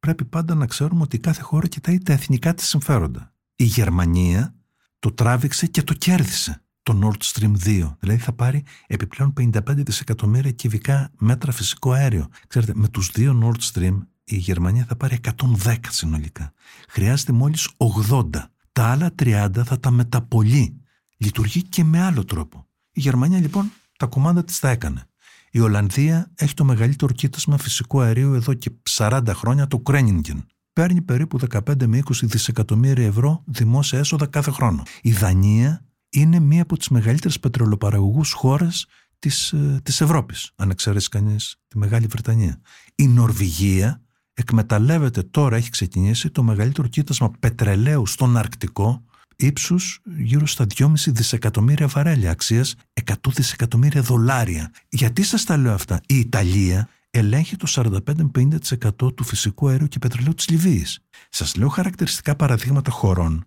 [0.00, 3.32] πρέπει πάντα να ξέρουμε ότι κάθε χώρα κοιτάει τα εθνικά της συμφέροντα.
[3.56, 4.54] Η Γερμανία
[4.98, 7.96] το τράβηξε και το κέρδισε το Nord Stream 2.
[7.98, 12.28] Δηλαδή θα πάρει επιπλέον 55 δισεκατομμύρια κυβικά μέτρα φυσικό αέριο.
[12.46, 15.20] Ξέρετε, με τους δύο Nord Stream η Γερμανία θα πάρει
[15.64, 16.52] 110 συνολικά.
[16.88, 17.68] Χρειάζεται μόλις
[18.10, 18.30] 80.
[18.72, 20.80] Τα άλλα 30 θα τα μεταπολεί.
[21.16, 22.66] Λειτουργεί και με άλλο τρόπο.
[22.92, 25.04] Η Γερμανία λοιπόν τα κομμάτια της τα έκανε.
[25.50, 30.46] Η Ολλανδία έχει το μεγαλύτερο κοίτασμα φυσικού αερίου εδώ και 40 χρόνια, το Κρένιγκεν.
[30.72, 34.82] Παίρνει περίπου 15 με 20 δισεκατομμύρια ευρώ δημόσια έσοδα κάθε χρόνο.
[35.02, 38.86] Η Δανία είναι μία από τις μεγαλύτερες πετρελοπαραγωγούς χώρες
[39.18, 42.60] της, ε, της Ευρώπης, αν εξαιρέσει κανείς τη Μεγάλη Βρετανία.
[42.94, 44.02] Η Νορβηγία
[44.34, 49.04] εκμεταλλεύεται τώρα, έχει ξεκινήσει, το μεγαλύτερο κοίτασμα πετρελαίου στον Αρκτικό,
[49.36, 54.72] ύψους γύρω στα 2,5 δισεκατομμύρια βαρέλια, αξίας 100 δισεκατομμύρια δολάρια.
[54.88, 60.34] Γιατί σας τα λέω αυτά; Η Ιταλία ελέγχει το 45-50% του φυσικού αερίου και πετρελαίου
[60.34, 60.98] της Λιβύης.
[61.28, 63.46] Σας λέω χαρακτηριστικά παραδείγματα χωρών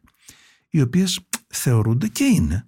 [0.73, 1.19] οι οποίες
[1.55, 2.67] θεωρούνται και είναι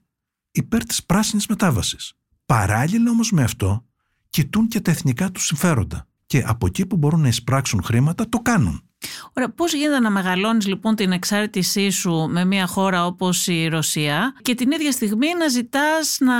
[0.51, 2.13] υπέρ της πράσινης μετάβασης.
[2.45, 3.86] Παράλληλα όμως με αυτό
[4.29, 8.39] κοιτούν και τα εθνικά τους συμφέροντα και από εκεί που μπορούν να εισπράξουν χρήματα το
[8.39, 8.84] κάνουν.
[9.34, 14.36] Ωραία, πώς γίνεται να μεγαλώνεις λοιπόν την εξάρτησή σου με μια χώρα όπως η Ρωσία
[14.41, 16.36] και την ίδια στιγμή να ζητάς να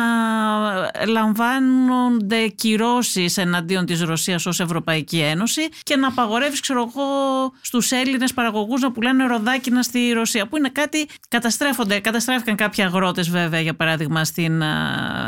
[1.08, 7.06] λαμβάνονται κυρώσεις εναντίον της Ρωσίας ως Ευρωπαϊκή Ένωση και να απαγορεύεις ξέρω εγώ
[7.62, 13.30] στους Έλληνες παραγωγούς να πουλάνε ροδάκινα στη Ρωσία που είναι κάτι καταστρέφονται, καταστράφηκαν κάποιοι αγρότες
[13.30, 14.62] βέβαια για παράδειγμα στην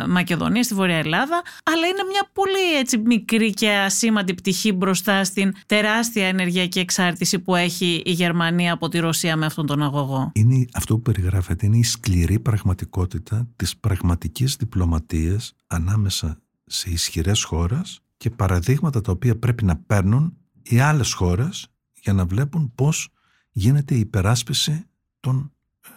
[0.07, 5.53] Μακεδονία, στη Βορεια Ελλάδα αλλά είναι μια πολύ έτσι μικρή και ασήμαντη πτυχή μπροστά στην
[5.65, 10.31] τεράστια ενεργειακή εξάρτηση που έχει η Γερμανία από τη Ρωσία με αυτόν τον αγωγό.
[10.33, 17.99] Είναι αυτό που περιγράφεται, είναι η σκληρή πραγματικότητα της πραγματικής διπλωματίας ανάμεσα σε ισχυρές χώρες
[18.17, 23.09] και παραδείγματα τα οποία πρέπει να παίρνουν οι άλλες χώρες για να βλέπουν πώς
[23.51, 24.85] γίνεται η υπεράσπιση
[25.19, 25.51] των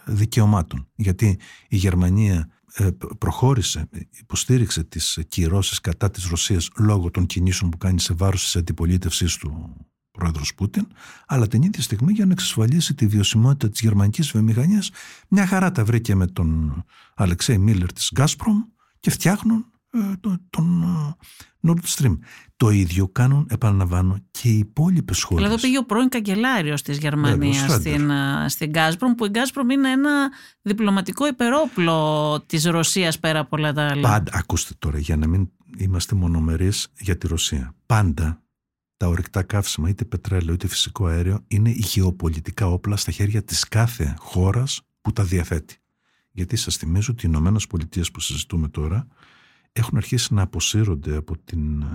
[0.06, 0.88] ε, δικαιωμάτων.
[0.94, 7.78] Γιατί η Γερμανία ε, προχώρησε, υποστήριξε τις κυρώσεις κατά της Ρωσίας λόγω των κινήσεων που
[7.78, 9.76] κάνει σε βάρος της αντιπολίτευσής του
[10.20, 10.86] πρόεδρος Πούτιν,
[11.26, 14.90] αλλά την ίδια στιγμή για να εξασφαλίσει τη βιωσιμότητα της γερμανικής βιομηχανίας,
[15.28, 18.62] μια χαρά τα βρήκε με τον Αλεξέη Μίλλερ της Γκάσπρομ
[19.00, 22.18] και φτιάχνουν ε, τον, τον ε, Nord Stream.
[22.56, 25.44] Το ίδιο κάνουν, επαναλαμβάνω, και οι υπόλοιπες χώρες.
[25.44, 29.90] Δηλαδή πήγε ο πρώην καγκελάριος της Γερμανίας στην, ε, στην Gazprom, που η Gazprom είναι
[29.90, 30.30] ένα
[30.62, 34.08] διπλωματικό υπερόπλο της Ρωσίας πέρα από όλα τα άλλα.
[34.08, 37.74] Πάντα, ακούστε τώρα, για να μην είμαστε μονομερείς για τη Ρωσία.
[37.86, 38.42] Πάντα
[39.00, 44.14] τα ορυκτά καύσιμα, είτε πετρέλαιο είτε φυσικό αέριο, είναι γεωπολιτικά όπλα στα χέρια της κάθε
[44.18, 45.76] χώρας που τα διαθέτει.
[46.30, 49.06] Γιατί σας θυμίζω ότι οι Ηνωμένες Πολιτείες που συζητούμε τώρα
[49.72, 51.86] έχουν αρχίσει να αποσύρονται από την ε,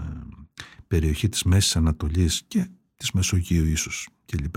[0.88, 4.56] περιοχή της Μέσης Ανατολής και της Μεσογείου ίσως κλπ.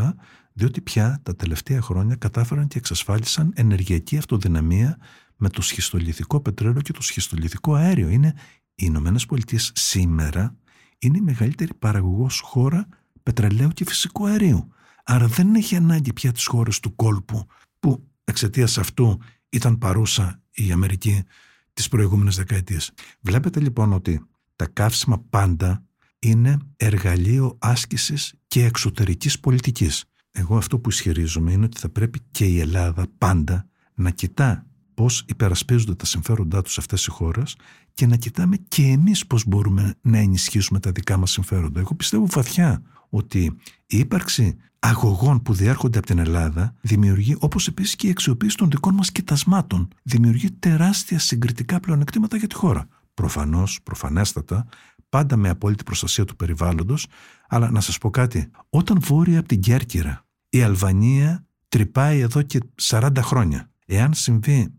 [0.53, 4.99] Διότι πια τα τελευταία χρόνια κατάφεραν και εξασφάλισαν ενεργειακή αυτοδυναμία
[5.37, 8.09] με το σχιστολιθικό πετρέλαιο και το σχιστολιθικό αέριο.
[8.09, 8.35] Είναι
[8.75, 10.57] οι Ηνωμένες Πολιτείες σήμερα
[10.99, 12.89] είναι η μεγαλύτερη παραγωγός χώρα
[13.23, 14.69] πετρελαίου και φυσικού αερίου.
[15.05, 17.47] Άρα δεν έχει ανάγκη πια τις χώρες του κόλπου
[17.81, 21.25] που εξαιτίας αυτού ήταν παρούσα η Αμερική
[21.73, 22.93] τις προηγούμενες δεκαετίες.
[23.21, 24.27] Βλέπετε λοιπόν ότι
[24.57, 25.85] τα καύσιμα πάντα
[26.19, 30.05] είναι εργαλείο άσκησης και εξωτερικής πολιτικής.
[30.31, 34.67] Εγώ αυτό που ισχυρίζομαι είναι ότι θα πρέπει και η Ελλάδα πάντα να κοιτά
[34.99, 37.57] πώς υπερασπίζονται τα συμφέροντά τους αυτές οι χώρες
[37.95, 41.81] και να κοιτάμε και εμείς πώς μπορούμε να ενισχύσουμε τα δικά μας συμφέροντα.
[41.81, 47.97] Εγώ πιστεύω βαθιά ότι η ύπαρξη αγωγών που διέρχονται από την Ελλάδα δημιουργεί, όπως επίσης
[47.97, 52.89] και η αξιοποίηση των δικών μας κοιτασμάτων, δημιουργεί τεράστια συγκριτικά πλεονεκτήματα για τη χώρα.
[53.15, 54.67] Προφανώς, προφανέστατα,
[55.09, 57.07] πάντα με απόλυτη προστασία του περιβάλλοντος,
[57.49, 62.61] αλλά να σας πω κάτι, όταν βόρεια από την Κέρκυρα η Αλβανία τρυπάει εδώ και
[62.83, 64.73] 40 χρόνια, εάν συμβεί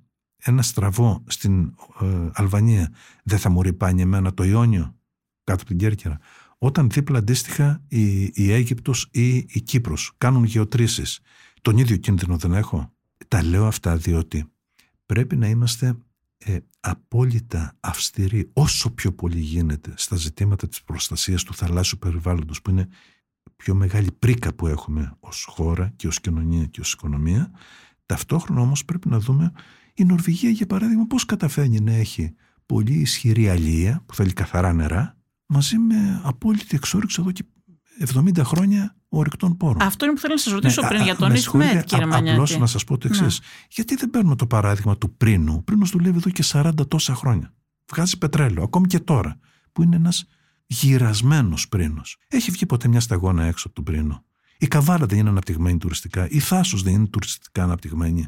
[0.43, 4.95] ένα στραβό στην ε, Αλβανία, δεν θα μου ρυπάνει εμένα το Ιόνιο
[5.43, 6.19] κάτω από την Κέρκυρα
[6.57, 11.19] όταν δίπλα αντίστοιχα η, η Αίγυπτος ή η Κύπρος κάνουν γεωτρήσεις.
[11.61, 12.93] Τον ίδιο κίνδυνο δεν έχω.
[13.27, 14.51] Τα λέω αυτά διότι
[15.05, 15.97] πρέπει να είμαστε
[16.37, 22.69] ε, απόλυτα αυστηροί όσο πιο πολύ γίνεται στα ζητήματα της προστασίας του θαλάσσιου περιβάλλοντος που
[22.69, 22.87] είναι
[23.43, 27.51] η πιο μεγάλη πρίκα που έχουμε ως χώρα και ως κοινωνία και ως οικονομία.
[28.05, 29.51] Ταυτόχρονα όμως πρέπει να δούμε
[29.99, 32.33] η Νορβηγία για παράδειγμα πώς καταφέρνει να έχει
[32.65, 37.43] πολύ ισχυρή αλία που θέλει καθαρά νερά μαζί με απόλυτη εξόριξη εδώ και
[38.13, 41.15] 70 χρόνια ορυκτών πόρων; Αυτό είναι που θέλω να σας ρωτήσω ναι, πριν α, για
[41.15, 42.29] τον Ισμέτ, κύριε Μανιάτη.
[42.29, 43.39] Απλώς να σας πω το εξής.
[43.39, 43.45] Ναι.
[43.69, 47.53] Γιατί δεν παίρνουμε το παράδειγμα του Πρίνου; Ο Πρίνος δουλεύει εδώ και 40 τόσα χρόνια.
[47.91, 49.39] Βγάζει πετρέλαιο, ακόμη και τώρα,
[49.71, 50.25] που είναι ένας
[50.65, 52.17] γυρασμένος Πρίνος.
[52.27, 54.25] Έχει βγει ποτέ μια σταγόνα έξω από τον Πρίνο;
[54.57, 58.27] Η Καβάλα δεν είναι αναπτυγμένη τουριστικά; Η Θάσος δεν είναι τουριστικά αναπτυγμένη;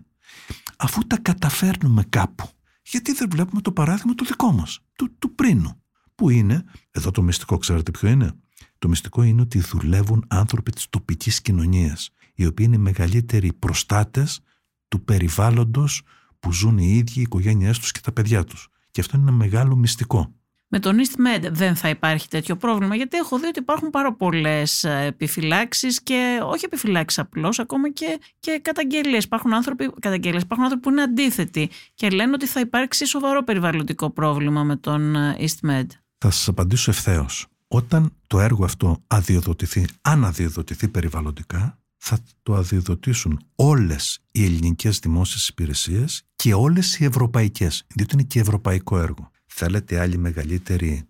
[0.77, 2.49] Αφού τα καταφέρνουμε κάπου,
[2.83, 5.81] γιατί δεν βλέπουμε το παράδειγμα το δικό μας, του, του Πρίνου
[6.15, 8.31] που είναι, εδώ το μυστικό ξέρετε ποιο είναι,
[8.79, 14.39] το μυστικό είναι ότι δουλεύουν άνθρωποι της τοπικής κοινωνίας, οι οποίοι είναι οι μεγαλύτεροι προστάτες
[14.87, 16.01] του περιβάλλοντος
[16.39, 18.67] που ζουν οι ίδιοι, οι οικογένειές τους και τα παιδιά τους.
[18.91, 20.35] Και αυτό είναι ένα μεγάλο μυστικό.
[20.73, 24.83] Με τον EastMed δεν θα υπάρχει τέτοιο πρόβλημα, γιατί έχω δει ότι υπάρχουν πάρα πολλές
[24.83, 29.23] επιφυλάξεις και όχι επιφυλάξεις απλώς, ακόμα και, και καταγγελίες.
[29.23, 34.63] Υπάρχουν, άνθρωποι, υπάρχουν άνθρωποι που είναι αντίθετοι και λένε ότι θα υπάρξει σοβαρό περιβαλλοντικό πρόβλημα
[34.63, 35.85] με τον EastMed.
[36.17, 37.45] Θα σας απαντήσω ευθέως.
[37.67, 45.47] Όταν το έργο αυτό αδειοδοτηθεί, αν αδειοδοτηθεί περιβαλλοντικά, θα το αδειοδοτήσουν όλες οι ελληνικές δημόσιες
[45.47, 49.30] υπηρεσίες και όλες οι ευρωπαϊκές, διότι είναι και ευρωπαϊκό έργο.
[49.53, 51.07] Θέλετε άλλη μεγαλύτερη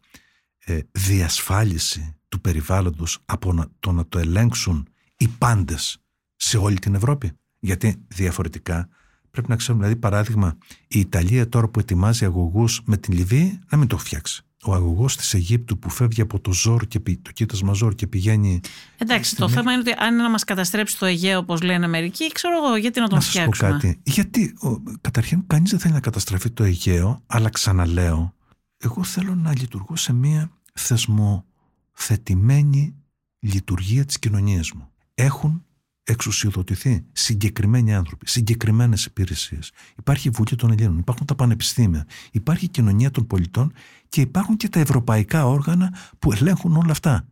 [0.58, 4.88] ε, διασφάλιση του περιβάλλοντος από το να το ελέγξουν
[5.18, 6.04] οι πάντες
[6.36, 8.90] σε όλη την Ευρώπη; Γιατί διαφορετικά
[9.32, 13.78] πρέπει να ξέρουμε, δηλαδή παράδειγμα, η Ιταλία τώρα που ετοιμάζει αγωγούς με την Λιβύη να
[13.78, 17.74] μην το φτιάξει ο αγωγός της Αιγύπτου που φεύγει από το Ζόρ και το κοίτασμα
[17.74, 18.60] Ζόρ και πηγαίνει.
[18.98, 22.66] Εντάξει, το θέμα είναι ότι αν να μας καταστρέψει το Αιγαίο, όπως λένε μερικοί, ξέρω
[22.66, 23.70] εγώ, γιατί να τον να φτιάξουμε.
[23.70, 24.00] Να πω κάτι.
[24.04, 28.34] Γιατί, ο, καταρχήν, κανείς δεν θέλει να καταστραφεί το Αιγαίο, αλλά ξαναλέω,
[28.78, 32.96] εγώ θέλω να λειτουργώ σε μια θεσμοθετημένη
[33.40, 34.90] λειτουργία της κοινωνίας μου.
[35.14, 35.66] Έχουν
[36.04, 39.72] εξουσιοδοτηθεί συγκεκριμένοι άνθρωποι, συγκεκριμένες υπηρεσίες.
[39.98, 43.74] Υπάρχει η Βουλή των Ελλήνων, υπάρχουν τα πανεπιστήμια, υπάρχει η κοινωνία των πολιτών
[44.10, 47.28] και υπάρχουν και τα ευρωπαϊκά όργανα που ελέγχουν όλα αυτά.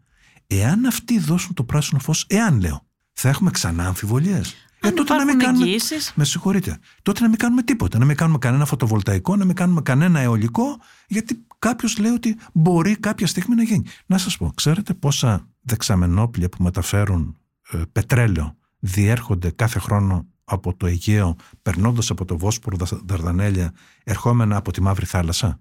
[0.48, 4.56] Εάν αυτοί δώσουν το πράσινο φως, εάν λέω, θα έχουμε ξανά αμφιβολίες.
[4.82, 5.66] Ε, τότε να μην κάνουμε.
[6.16, 6.80] Με συγχωρείτε.
[7.02, 7.98] Τότε να μην κάνουμε τίποτα.
[7.98, 12.96] Να μην κάνουμε κανένα φωτοβολταϊκό, να μην κάνουμε κανένα αιωλικό, γιατί κάποιος λέει ότι μπορεί
[12.96, 13.84] κάποια στιγμή να γίνει.
[14.06, 17.38] Να σας πω, ξέρετε πόσα δεξαμενόπλια που μεταφέρουν
[17.72, 23.74] ε, πετρέλαιο διέρχονται κάθε χρόνο από το Αιγαίο, περνώντας από το Βόσπορο Δαρδανέλια,
[24.04, 25.60] ερχόμενα από τη Μαύρη Θάλασσα.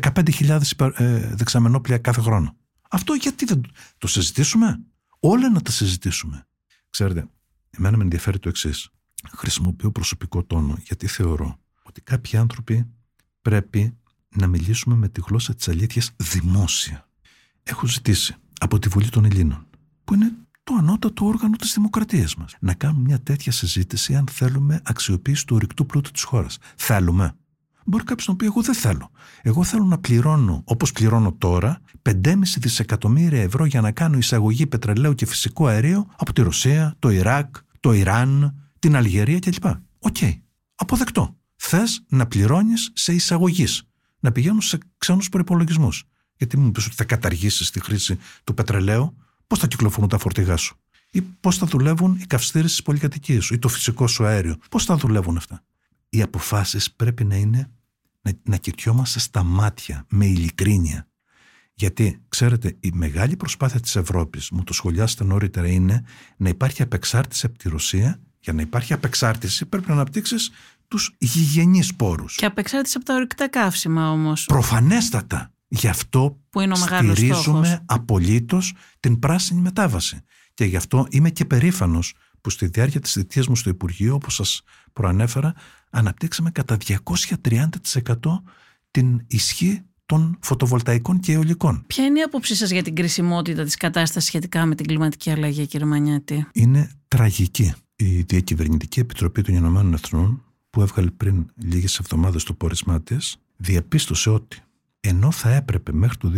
[0.00, 0.60] 15.000
[0.94, 2.56] ε, δεξαμενόπλια κάθε χρόνο.
[2.90, 3.60] Αυτό γιατί δεν
[3.98, 4.80] το συζητήσουμε;
[5.20, 6.46] Όλα να τα συζητήσουμε.
[6.90, 7.26] Ξέρετε,
[7.70, 8.90] εμένα με ενδιαφέρει το εξής.
[9.32, 12.86] Χρησιμοποιώ προσωπικό τόνο γιατί θεωρώ ότι κάποιοι άνθρωποι
[13.42, 13.98] πρέπει
[14.28, 17.08] να μιλήσουμε με τη γλώσσα της αλήθειας δημόσια.
[17.62, 19.66] Έχω ζητήσει από τη Βουλή των Ελλήνων,
[20.04, 20.32] που είναι
[20.68, 25.56] το ανώτατο όργανο της δημοκρατίας μας, να κάνουμε μια τέτοια συζήτηση αν θέλουμε αξιοποίηση του
[25.56, 26.58] ορυκτού πλούτου της χώρας.
[26.76, 27.32] Θέλουμε.
[27.84, 29.10] Μπορεί κάποιος να πει: Εγώ δεν θέλω.
[29.42, 35.14] Εγώ θέλω να πληρώνω, όπως πληρώνω τώρα, 5,5 δισεκατομμύρια ευρώ για να κάνω εισαγωγή πετρελαίου
[35.14, 39.64] και φυσικού αερίου από τη Ρωσία, το Ιράκ, το Ιράν, την Αλγερία κλπ.
[39.98, 40.16] OK.
[40.20, 40.32] Okay.
[40.74, 41.36] Αποδεκτό.
[41.56, 43.82] Θες να πληρώνεις σε εισαγωγής.
[44.20, 45.88] Να πηγαίνουν σε ξένους προπολογισμού.
[46.36, 49.16] Γιατί μου πει ότι θα καταργήσεις τη χρήση του πετρελαίου,
[49.48, 50.76] πώς θα κυκλοφορούν τα φορτηγά σου;
[51.10, 54.84] Ή πώς θα δουλεύουν οι καυστήρες της πολυκατοικίας σου ή το φυσικό σου αέριο; Πώς
[54.84, 55.64] θα δουλεύουν αυτά;
[56.08, 57.70] Οι αποφάσεις πρέπει να είναι
[58.22, 61.08] να, να κοιτιόμαστε στα μάτια με ειλικρίνεια.
[61.74, 66.04] Γιατί, ξέρετε, η μεγάλη προσπάθεια της Ευρώπης, μου το σχολιάσετε νωρίτερα, είναι
[66.36, 68.20] να υπάρχει απεξάρτηση από τη Ρωσία.
[68.40, 70.50] Για να υπάρχει απεξάρτηση πρέπει να αναπτύξεις
[70.88, 72.34] τους γηγενείς πόρους.
[72.34, 74.44] Και απεξάρτηση από τα ορυκτά καύσιμα όμως.
[74.44, 75.52] Προφανέστατα.
[75.68, 80.20] Γι' αυτό που είναι ο στηρίζουμε απολύτως την πράσινη μετάβαση.
[80.54, 84.34] Και γι' αυτό είμαι και περήφανος που στη διάρκεια της θητείας μου στο Υπουργείο, όπως
[84.34, 84.62] σας
[84.92, 85.54] προανέφερα,
[85.90, 88.42] αναπτύξαμε κατά 230%
[88.90, 91.84] την ισχύ των φωτοβολταϊκών και αιωλικών.
[91.86, 95.66] Ποια είναι η άποψή σας για την κρισιμότητα της κατάστασης σχετικά με την κλιματική αλλαγή,
[95.66, 97.72] κύριε Μανιάτη; Είναι τραγική.
[97.96, 104.30] Η Διακυβερνητική Επιτροπή των Ηνωμένων Εθνών, που έβγαλε πριν λίγες εβδομάδες το πόρισμά της, διαπίστωσε
[104.30, 104.62] ότι
[105.00, 106.32] ενώ θα έπρεπε μέχρι το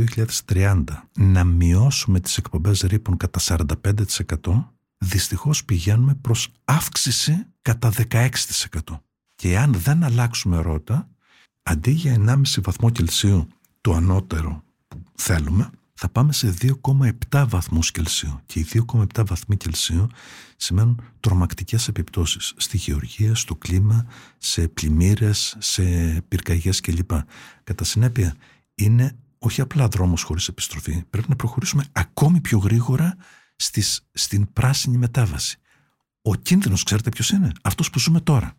[0.46, 0.84] 2030
[1.16, 3.64] να μειώσουμε τις εκπομπές ρήπων κατά 45%,
[4.98, 8.28] δυστυχώς πηγαίνουμε προς αύξηση κατά 16%.
[9.34, 11.08] Και αν δεν αλλάξουμε ρότα,
[11.62, 13.48] αντί για 1,5 βαθμό Κελσίου
[13.80, 15.70] το ανώτερο που θέλουμε,
[16.02, 18.40] θα πάμε σε 2,7 βαθμούς Κελσίου.
[18.46, 20.06] Και οι 2,7 βαθμοί Κελσίου
[20.56, 24.06] σημαίνουν τρομακτικές επιπτώσεις στη γεωργία, στο κλίμα,
[24.38, 25.82] σε πλημμύρες, σε
[26.28, 27.10] πυρκαγιές κλπ.
[27.64, 28.34] Κατά συνέπεια,
[28.84, 31.04] είναι όχι απλά δρόμος χωρίς επιστροφή.
[31.10, 33.16] Πρέπει να προχωρήσουμε ακόμη πιο γρήγορα
[33.56, 35.58] στις, στην πράσινη μετάβαση.
[36.22, 38.54] Ο κίνδυνος, ξέρετε ποιος είναι, αυτός που ζούμε τώρα.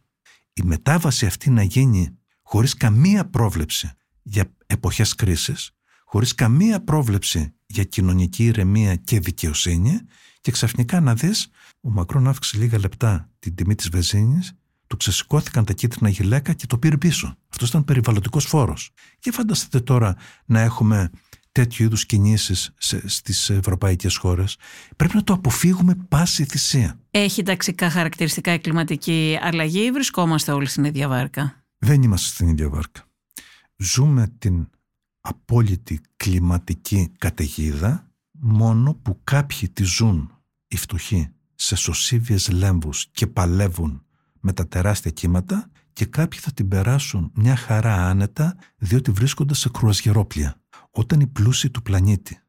[0.54, 3.92] Η μετάβαση αυτή να γίνει χωρίς καμία πρόβλεψη
[4.22, 5.72] για εποχές κρίσης,
[6.06, 10.00] χωρίς καμία πρόβλεψη για κοινωνική ηρεμία και δικαιοσύνη
[10.42, 11.50] και ξαφνικά να δεις
[11.82, 14.54] ο Μακρόν αύξησε λίγα λεπτά την τιμή της βεζίνης
[14.92, 17.38] του ξεσηκώθηκαν τα κίτρινα γυλαίκα και το πήρε πίσω.
[17.50, 18.92] Αυτός ήταν περιβαλλοντικός φόρος.
[19.20, 20.16] Και φανταστείτε τώρα
[20.46, 21.10] να έχουμε
[21.52, 22.74] τέτοιου είδους κινήσεις
[23.06, 24.58] στις ευρωπαϊκές χώρες.
[24.96, 27.00] Πρέπει να το αποφύγουμε πάση θυσία.
[27.12, 32.48] Έχει ταξικά χαρακτηριστικά η κλιματική αλλαγή ή βρισκόμαστε όλοι στην ίδια βάρκα; Δεν είμαστε στην
[32.48, 33.02] ίδια βάρκα.
[33.78, 34.68] Ζούμε την
[35.22, 40.32] απόλυτη κλιματική καταιγίδα μόνο που κάποιοι τη ζουν
[40.68, 44.06] οι φτωχοί σε σωσίβιες λέμβους και παλεύουν
[44.42, 49.70] με τα τεράστια κύματα και κάποιοι θα την περάσουν μια χαρά άνετα διότι βρίσκονται σε
[49.70, 50.56] κρουαζιερόπλια.
[50.92, 52.40] Όταν οι πλούσιοι του πλανήτη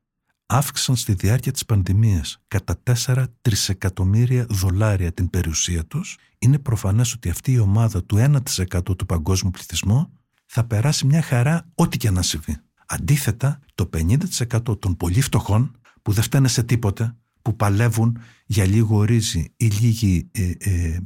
[0.47, 7.31] αύξησαν στη διάρκεια της πανδημίας κατά 4 τρισεκατομμύρια δολάρια την περιουσία τους, είναι προφανές ότι
[7.31, 12.23] αυτή η ομάδα του 1% του παγκόσμιου πληθυσμού θα περάσει μια χαρά ό,τι και να
[12.23, 12.57] συμβεί.
[12.87, 19.05] Αντίθετα, το 50% των πολύ φτωχών που δεν φταίνε σε τίποτε, που παλεύουν για λίγο
[19.05, 21.01] ρύζι ή λίγη, ε, ε, ε,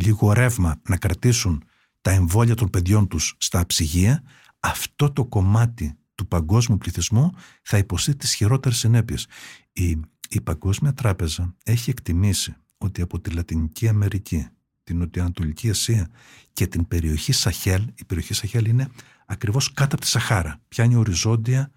[0.00, 1.64] λίγο ρεύμα να κρατήσουν
[2.00, 4.22] τα εμβόλια των παιδιών τους στα ψυγεία,
[4.60, 7.30] αυτό το κομμάτι του παγκόσμιου πληθυσμού
[7.62, 9.26] θα υποστεί τις χειρότερες συνέπειες.
[9.72, 14.46] Η, η Παγκόσμια Τράπεζα έχει εκτιμήσει ότι από τη Λατινική Αμερική,
[14.82, 16.08] την Νοτιοανατολική Ασία
[16.52, 18.88] και την περιοχή Σαχέλ, η περιοχή Σαχέλ είναι
[19.26, 21.70] ακριβώς κάτω από τη Σαχάρα, πιάνει οριζόντια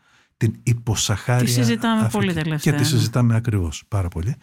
[0.44, 2.18] την υποσαχάρια Τη συζητάμε Αφρική.
[2.18, 2.74] πολύ τελευταία.
[2.74, 4.36] Και τη συζητάμε ακριβώς πάρα πολύ.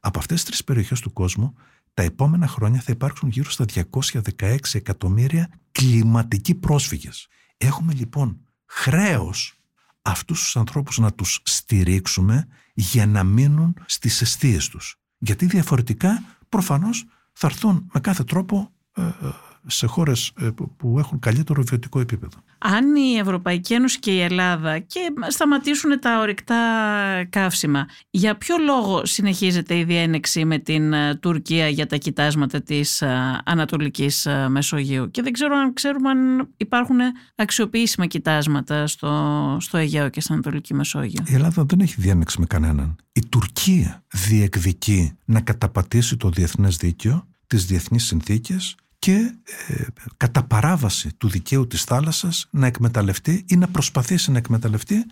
[0.00, 1.54] Από αυτές τις τρεις περιοχές του κόσμου,
[1.94, 7.26] τα επόμενα χρόνια θα υπάρξουν γύρω στα 216 εκατομμύρια κλιματικοί πρόσφυγες.
[7.56, 9.54] Έχουμε λοιπόν χρέος
[10.02, 15.00] αυτούς τους ανθρώπους να τους στηρίξουμε για να μείνουν στις αιστείες τους.
[15.18, 19.10] Γιατί διαφορετικά προφανώς θα έρθουν με κάθε τρόπο ε, ε,
[19.66, 22.38] σε χώρες ε, που έχουν καλύτερο βιωτικό επίπεδο.
[22.58, 26.56] Αν η Ευρωπαϊκή Ένωση και η Ελλάδα και σταματήσουν τα ορυκτά
[27.30, 33.02] καύσιμα, για ποιο λόγο συνεχίζεται η διένεξη με την ε, Τουρκία για τα κοιτάσματα της
[33.02, 36.98] ε, Ανατολικής Μεσογείου; Και δεν ξέρω αν ξέρουμε αν υπάρχουν
[37.34, 41.24] αξιοποιήσιμα κοιτάσματα στο, στο Αιγαίο και στην Ανατολική Μεσόγειο.
[41.26, 42.96] Η Ελλάδα δεν έχει διένεξη με κανέναν.
[43.12, 49.34] Η Τουρκία διεκδικεί να καταπατήσει το διεθνές δίκαιο, τις διεθνείς συνθήκες και
[49.66, 49.84] ε,
[50.16, 55.04] κατά παράβαση του δικαίου της θάλασσας να εκμεταλλευτεί ή να προσπαθήσει να εκμεταλλευτεί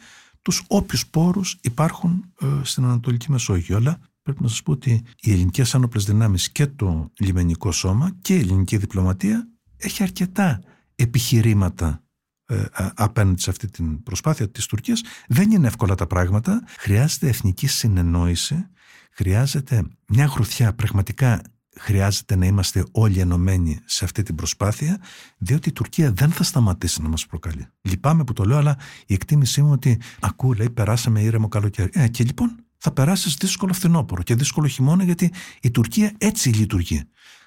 [0.43, 3.77] τους όποιους πόρους υπάρχουν ε, στην Ανατολική Μεσόγειο.
[3.77, 8.35] Αλλά πρέπει να σας πω ότι οι ελληνικές άνοπλες δυνάμεις και το λιμενικό σώμα και
[8.35, 10.61] η ελληνική διπλωματία έχει αρκετά
[10.95, 12.05] επιχειρήματα
[12.47, 12.65] ε,
[12.95, 15.03] απέναντι σε αυτή την προσπάθεια της Τουρκίας.
[15.29, 16.65] Δεν είναι εύκολα τα πράγματα.
[16.79, 18.67] Χρειάζεται εθνική συνεννόηση,
[19.11, 21.43] χρειάζεται μια γροθιά πραγματικά
[21.81, 25.01] χρειάζεται να είμαστε όλοι ενωμένοι σε αυτή την προσπάθεια,
[25.39, 27.67] διότι η Τουρκία δεν θα σταματήσει να μας προκαλεί.
[27.81, 28.77] Λυπάμαι που το λέω, αλλά
[29.07, 31.91] η εκτίμησή μου ότι ακούω, λέει, περάσαμε ήρεμο καλοκαίρι.
[31.93, 37.03] Ε, και λοιπόν θα περάσεις δύσκολο φθινόπωρο και δύσκολο χειμώνα, γιατί η Τουρκία έτσι λειτουργεί.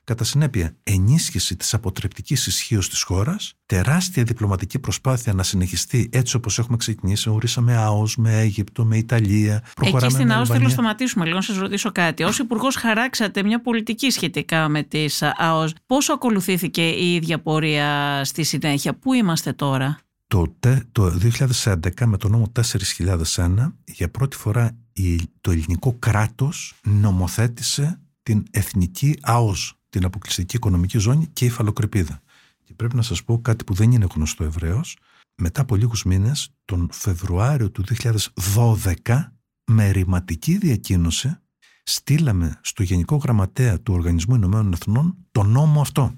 [0.05, 6.59] Κατά συνέπεια, ενίσχυση της αποτρεπτικής ισχύως της χώρας, τεράστια διπλωματική προσπάθεια να συνεχιστεί έτσι όπως
[6.59, 7.29] έχουμε ξεκινήσει.
[7.29, 9.63] Ορίσαμε ΑΟΣ με Αίγυπτο, με Ιταλία.
[9.81, 12.23] Εκεί στην ΑΟΣ θέλω να σταματήσουμε λίγο, να σας ρωτήσω κάτι.
[12.23, 15.73] Ω Υπουργός, χαράξατε μια πολιτική σχετικά με τις ΑΟΣ.
[15.85, 21.17] Πόσο ακολουθήθηκε η ίδια πορεία στη συνέχεια, Πού είμαστε τώρα; Τότε, το
[21.63, 22.51] 2011, με το νόμο
[23.35, 24.77] 4001, για πρώτη φορά
[25.41, 32.21] το ελληνικό κράτος νομοθέτησε την εθνική ΑΟΣ την αποκλειστική οικονομική ζώνη και η φαλοκρηπίδα.
[32.63, 34.97] Και πρέπει να σας πω κάτι που δεν είναι γνωστό ευρέως.
[35.35, 39.33] Μετά από λίγους μήνες, τον Φεβρουάριο του 2012,
[39.65, 41.37] με ρηματική διακοίνωση,
[41.83, 46.13] στείλαμε στο Γενικό Γραμματέα του Οργανισμού Ηνωμένων Εθνών το νόμο αυτό.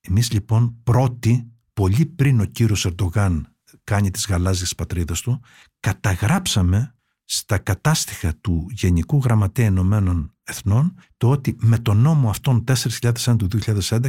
[0.00, 3.46] Εμείς λοιπόν πρώτοι, πολύ πριν ο κύριος Ερντογάν
[3.84, 5.40] κάνει τις γαλάζιες πατρίδες του,
[5.80, 6.94] καταγράψαμε
[7.34, 13.48] στα κατάστοιχα του Γενικού Γραμματέα Ηνωμένων Εθνών το ότι με τον νόμο αυτόν 4.001 του
[13.64, 14.00] 2011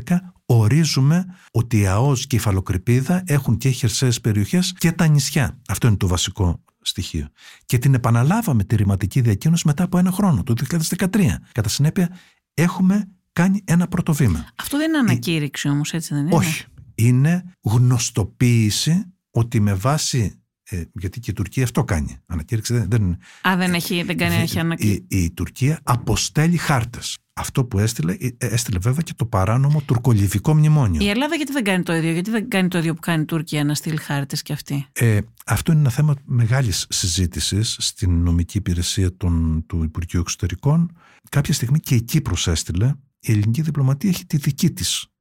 [0.46, 5.60] ορίζουμε ότι η ΑΟΣ και η Φαλοκρηπίδα έχουν και χερσαίες περιοχές και τα νησιά.
[5.68, 7.28] Αυτό είναι το βασικό στοιχείο.
[7.66, 10.54] Και την επαναλάβαμε τη ρηματική διακοίνωση μετά από ένα χρόνο, το
[10.98, 11.40] 2013.
[11.52, 12.10] Κατά συνέπεια
[12.54, 14.46] έχουμε κάνει ένα πρώτο βήμα.
[14.56, 16.66] Αυτό δεν είναι ανακήρυξη όμως, έτσι δεν είναι; Όχι.
[16.96, 22.18] Είναι γνωστοποίηση ότι με βάση ε, γιατί και η Τουρκία αυτό κάνει.
[22.26, 25.06] Ανακήρυξη δεν, δεν Α, δεν, έχει, δεν κάνει έχει ανακήρυξη.
[25.10, 27.18] Η, η, Τουρκία αποστέλει χάρτες.
[27.34, 31.06] Αυτό που έστειλε, ε, έστειλε βέβαια και το παράνομο τουρκολιβικό μνημόνιο.
[31.06, 33.26] Η Ελλάδα γιατί δεν κάνει το ίδιο, γιατί δεν κάνει το ίδιο που κάνει η
[33.26, 38.58] Τουρκία να στείλει χάρτες κι αυτή; Ε, αυτό είναι ένα θέμα μεγάλης συζήτησης στην νομική
[38.58, 40.98] υπηρεσία των, του Υπουργείου Εξωτερικών.
[41.30, 42.94] Κάποια στιγμή και η Κύπρος έστειλε.
[43.20, 45.13] Η ελληνική διπλωματία έχει τη δική της ε,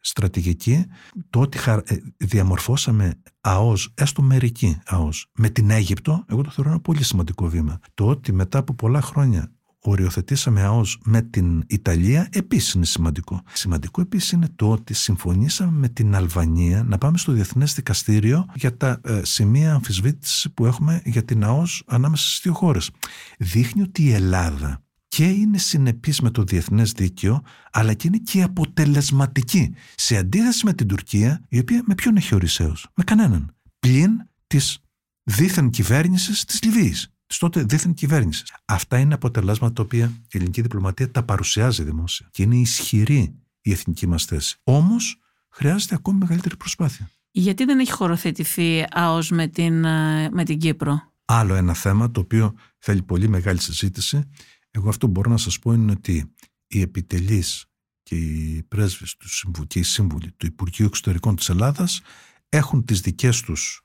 [0.00, 0.84] στρατηγική
[1.30, 6.80] το ότι ε, διαμορφώσαμε ΑΟΣ, έστω μερική ΑΟΣ, με την Αίγυπτο, εγώ το θεωρώ ένα
[6.80, 7.80] πολύ σημαντικό βήμα.
[7.94, 13.42] Το ότι μετά από πολλά χρόνια οριοθετήσαμε ΑΟΣ με την Ιταλία επίσης είναι σημαντικό.
[13.52, 18.76] Σημαντικό επίσης είναι το ότι συμφωνήσαμε με την Αλβανία να πάμε στο Διεθνές Δικαστήριο για
[18.76, 22.90] τα ε, σημεία αμφισβήτησης που έχουμε για την ΑΟΣ ανάμεσα στις δύο χώρες.
[23.38, 27.42] Δείχνει ότι η Ελλάδα και είναι συνεπής με το διεθνές δίκαιο,
[27.72, 32.34] αλλά και είναι και αποτελεσματική, σε αντίθεση με την Τουρκία, η οποία με ποιον έχει
[32.34, 34.10] ορισέως, με κανέναν, πλην
[34.46, 34.78] της
[35.22, 38.54] δίθεν κυβέρνησης της Λιβύης, της τότε δίθεν κυβέρνησης.
[38.64, 43.70] Αυτά είναι αποτελέσματα τα οποία η ελληνική διπλωματία τα παρουσιάζει δημόσια και είναι ισχυρή η
[43.72, 44.56] εθνική μας θέση.
[44.64, 45.18] Όμως
[45.50, 47.10] χρειάζεται ακόμη μεγαλύτερη προσπάθεια.
[47.30, 52.20] Γιατί δεν έχει χωροθετηθεί ΑΟΣ με την, ε, με την Κύπρο; Άλλο ένα θέμα το
[52.20, 54.28] οποίο θέλει πολύ μεγάλη συζήτηση
[54.70, 56.34] εγώ αυτό που μπορώ να σας πω είναι ότι
[56.66, 57.64] οι επιτελείς
[58.02, 62.00] και οι πρέσβες του και οι σύμβουλοι του Υπουργείου Εξωτερικών της Ελλάδας
[62.48, 63.84] έχουν τις δικές τους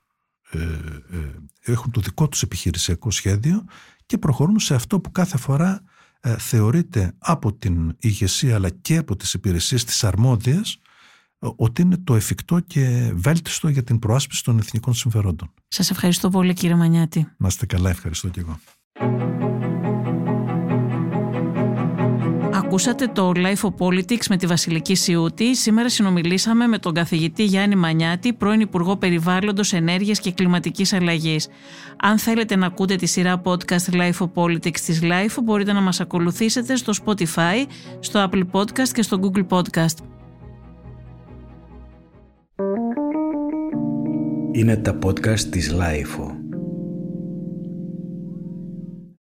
[0.50, 3.64] ε, ε, έχουν το δικό τους επιχειρησιακό σχέδιο
[4.06, 5.82] και προχωρούν σε αυτό που κάθε φορά
[6.20, 10.80] ε, θεωρείται από την ηγεσία αλλά και από τις υπηρεσίες της αρμόδιας
[11.38, 15.52] ότι είναι το εφικτό και βέλτιστο για την προάσπιση των εθνικών συμφερόντων.
[15.68, 17.32] Σας ευχαριστώ πολύ κύριε Μανιάτη.
[17.36, 18.60] Να είστε καλά, ευχαριστώ και εγώ.
[22.76, 25.56] Ακούσατε το Life of Politics με τη Βασιλική Σιούτη.
[25.56, 31.48] Σήμερα συνομιλήσαμε με τον καθηγητή Γιάννη Μανιάτη, πρώην Υπουργό Περιβάλλοντος, Ενέργειας και Κλιματικής Αλλαγής.
[31.96, 36.00] Αν θέλετε να ακούτε τη σειρά podcast Life of Politics της Life, μπορείτε να μας
[36.00, 37.66] ακολουθήσετε στο Spotify,
[38.00, 39.96] στο Apple Podcast και στο Google Podcast.
[44.52, 46.35] Είναι τα podcast της Life.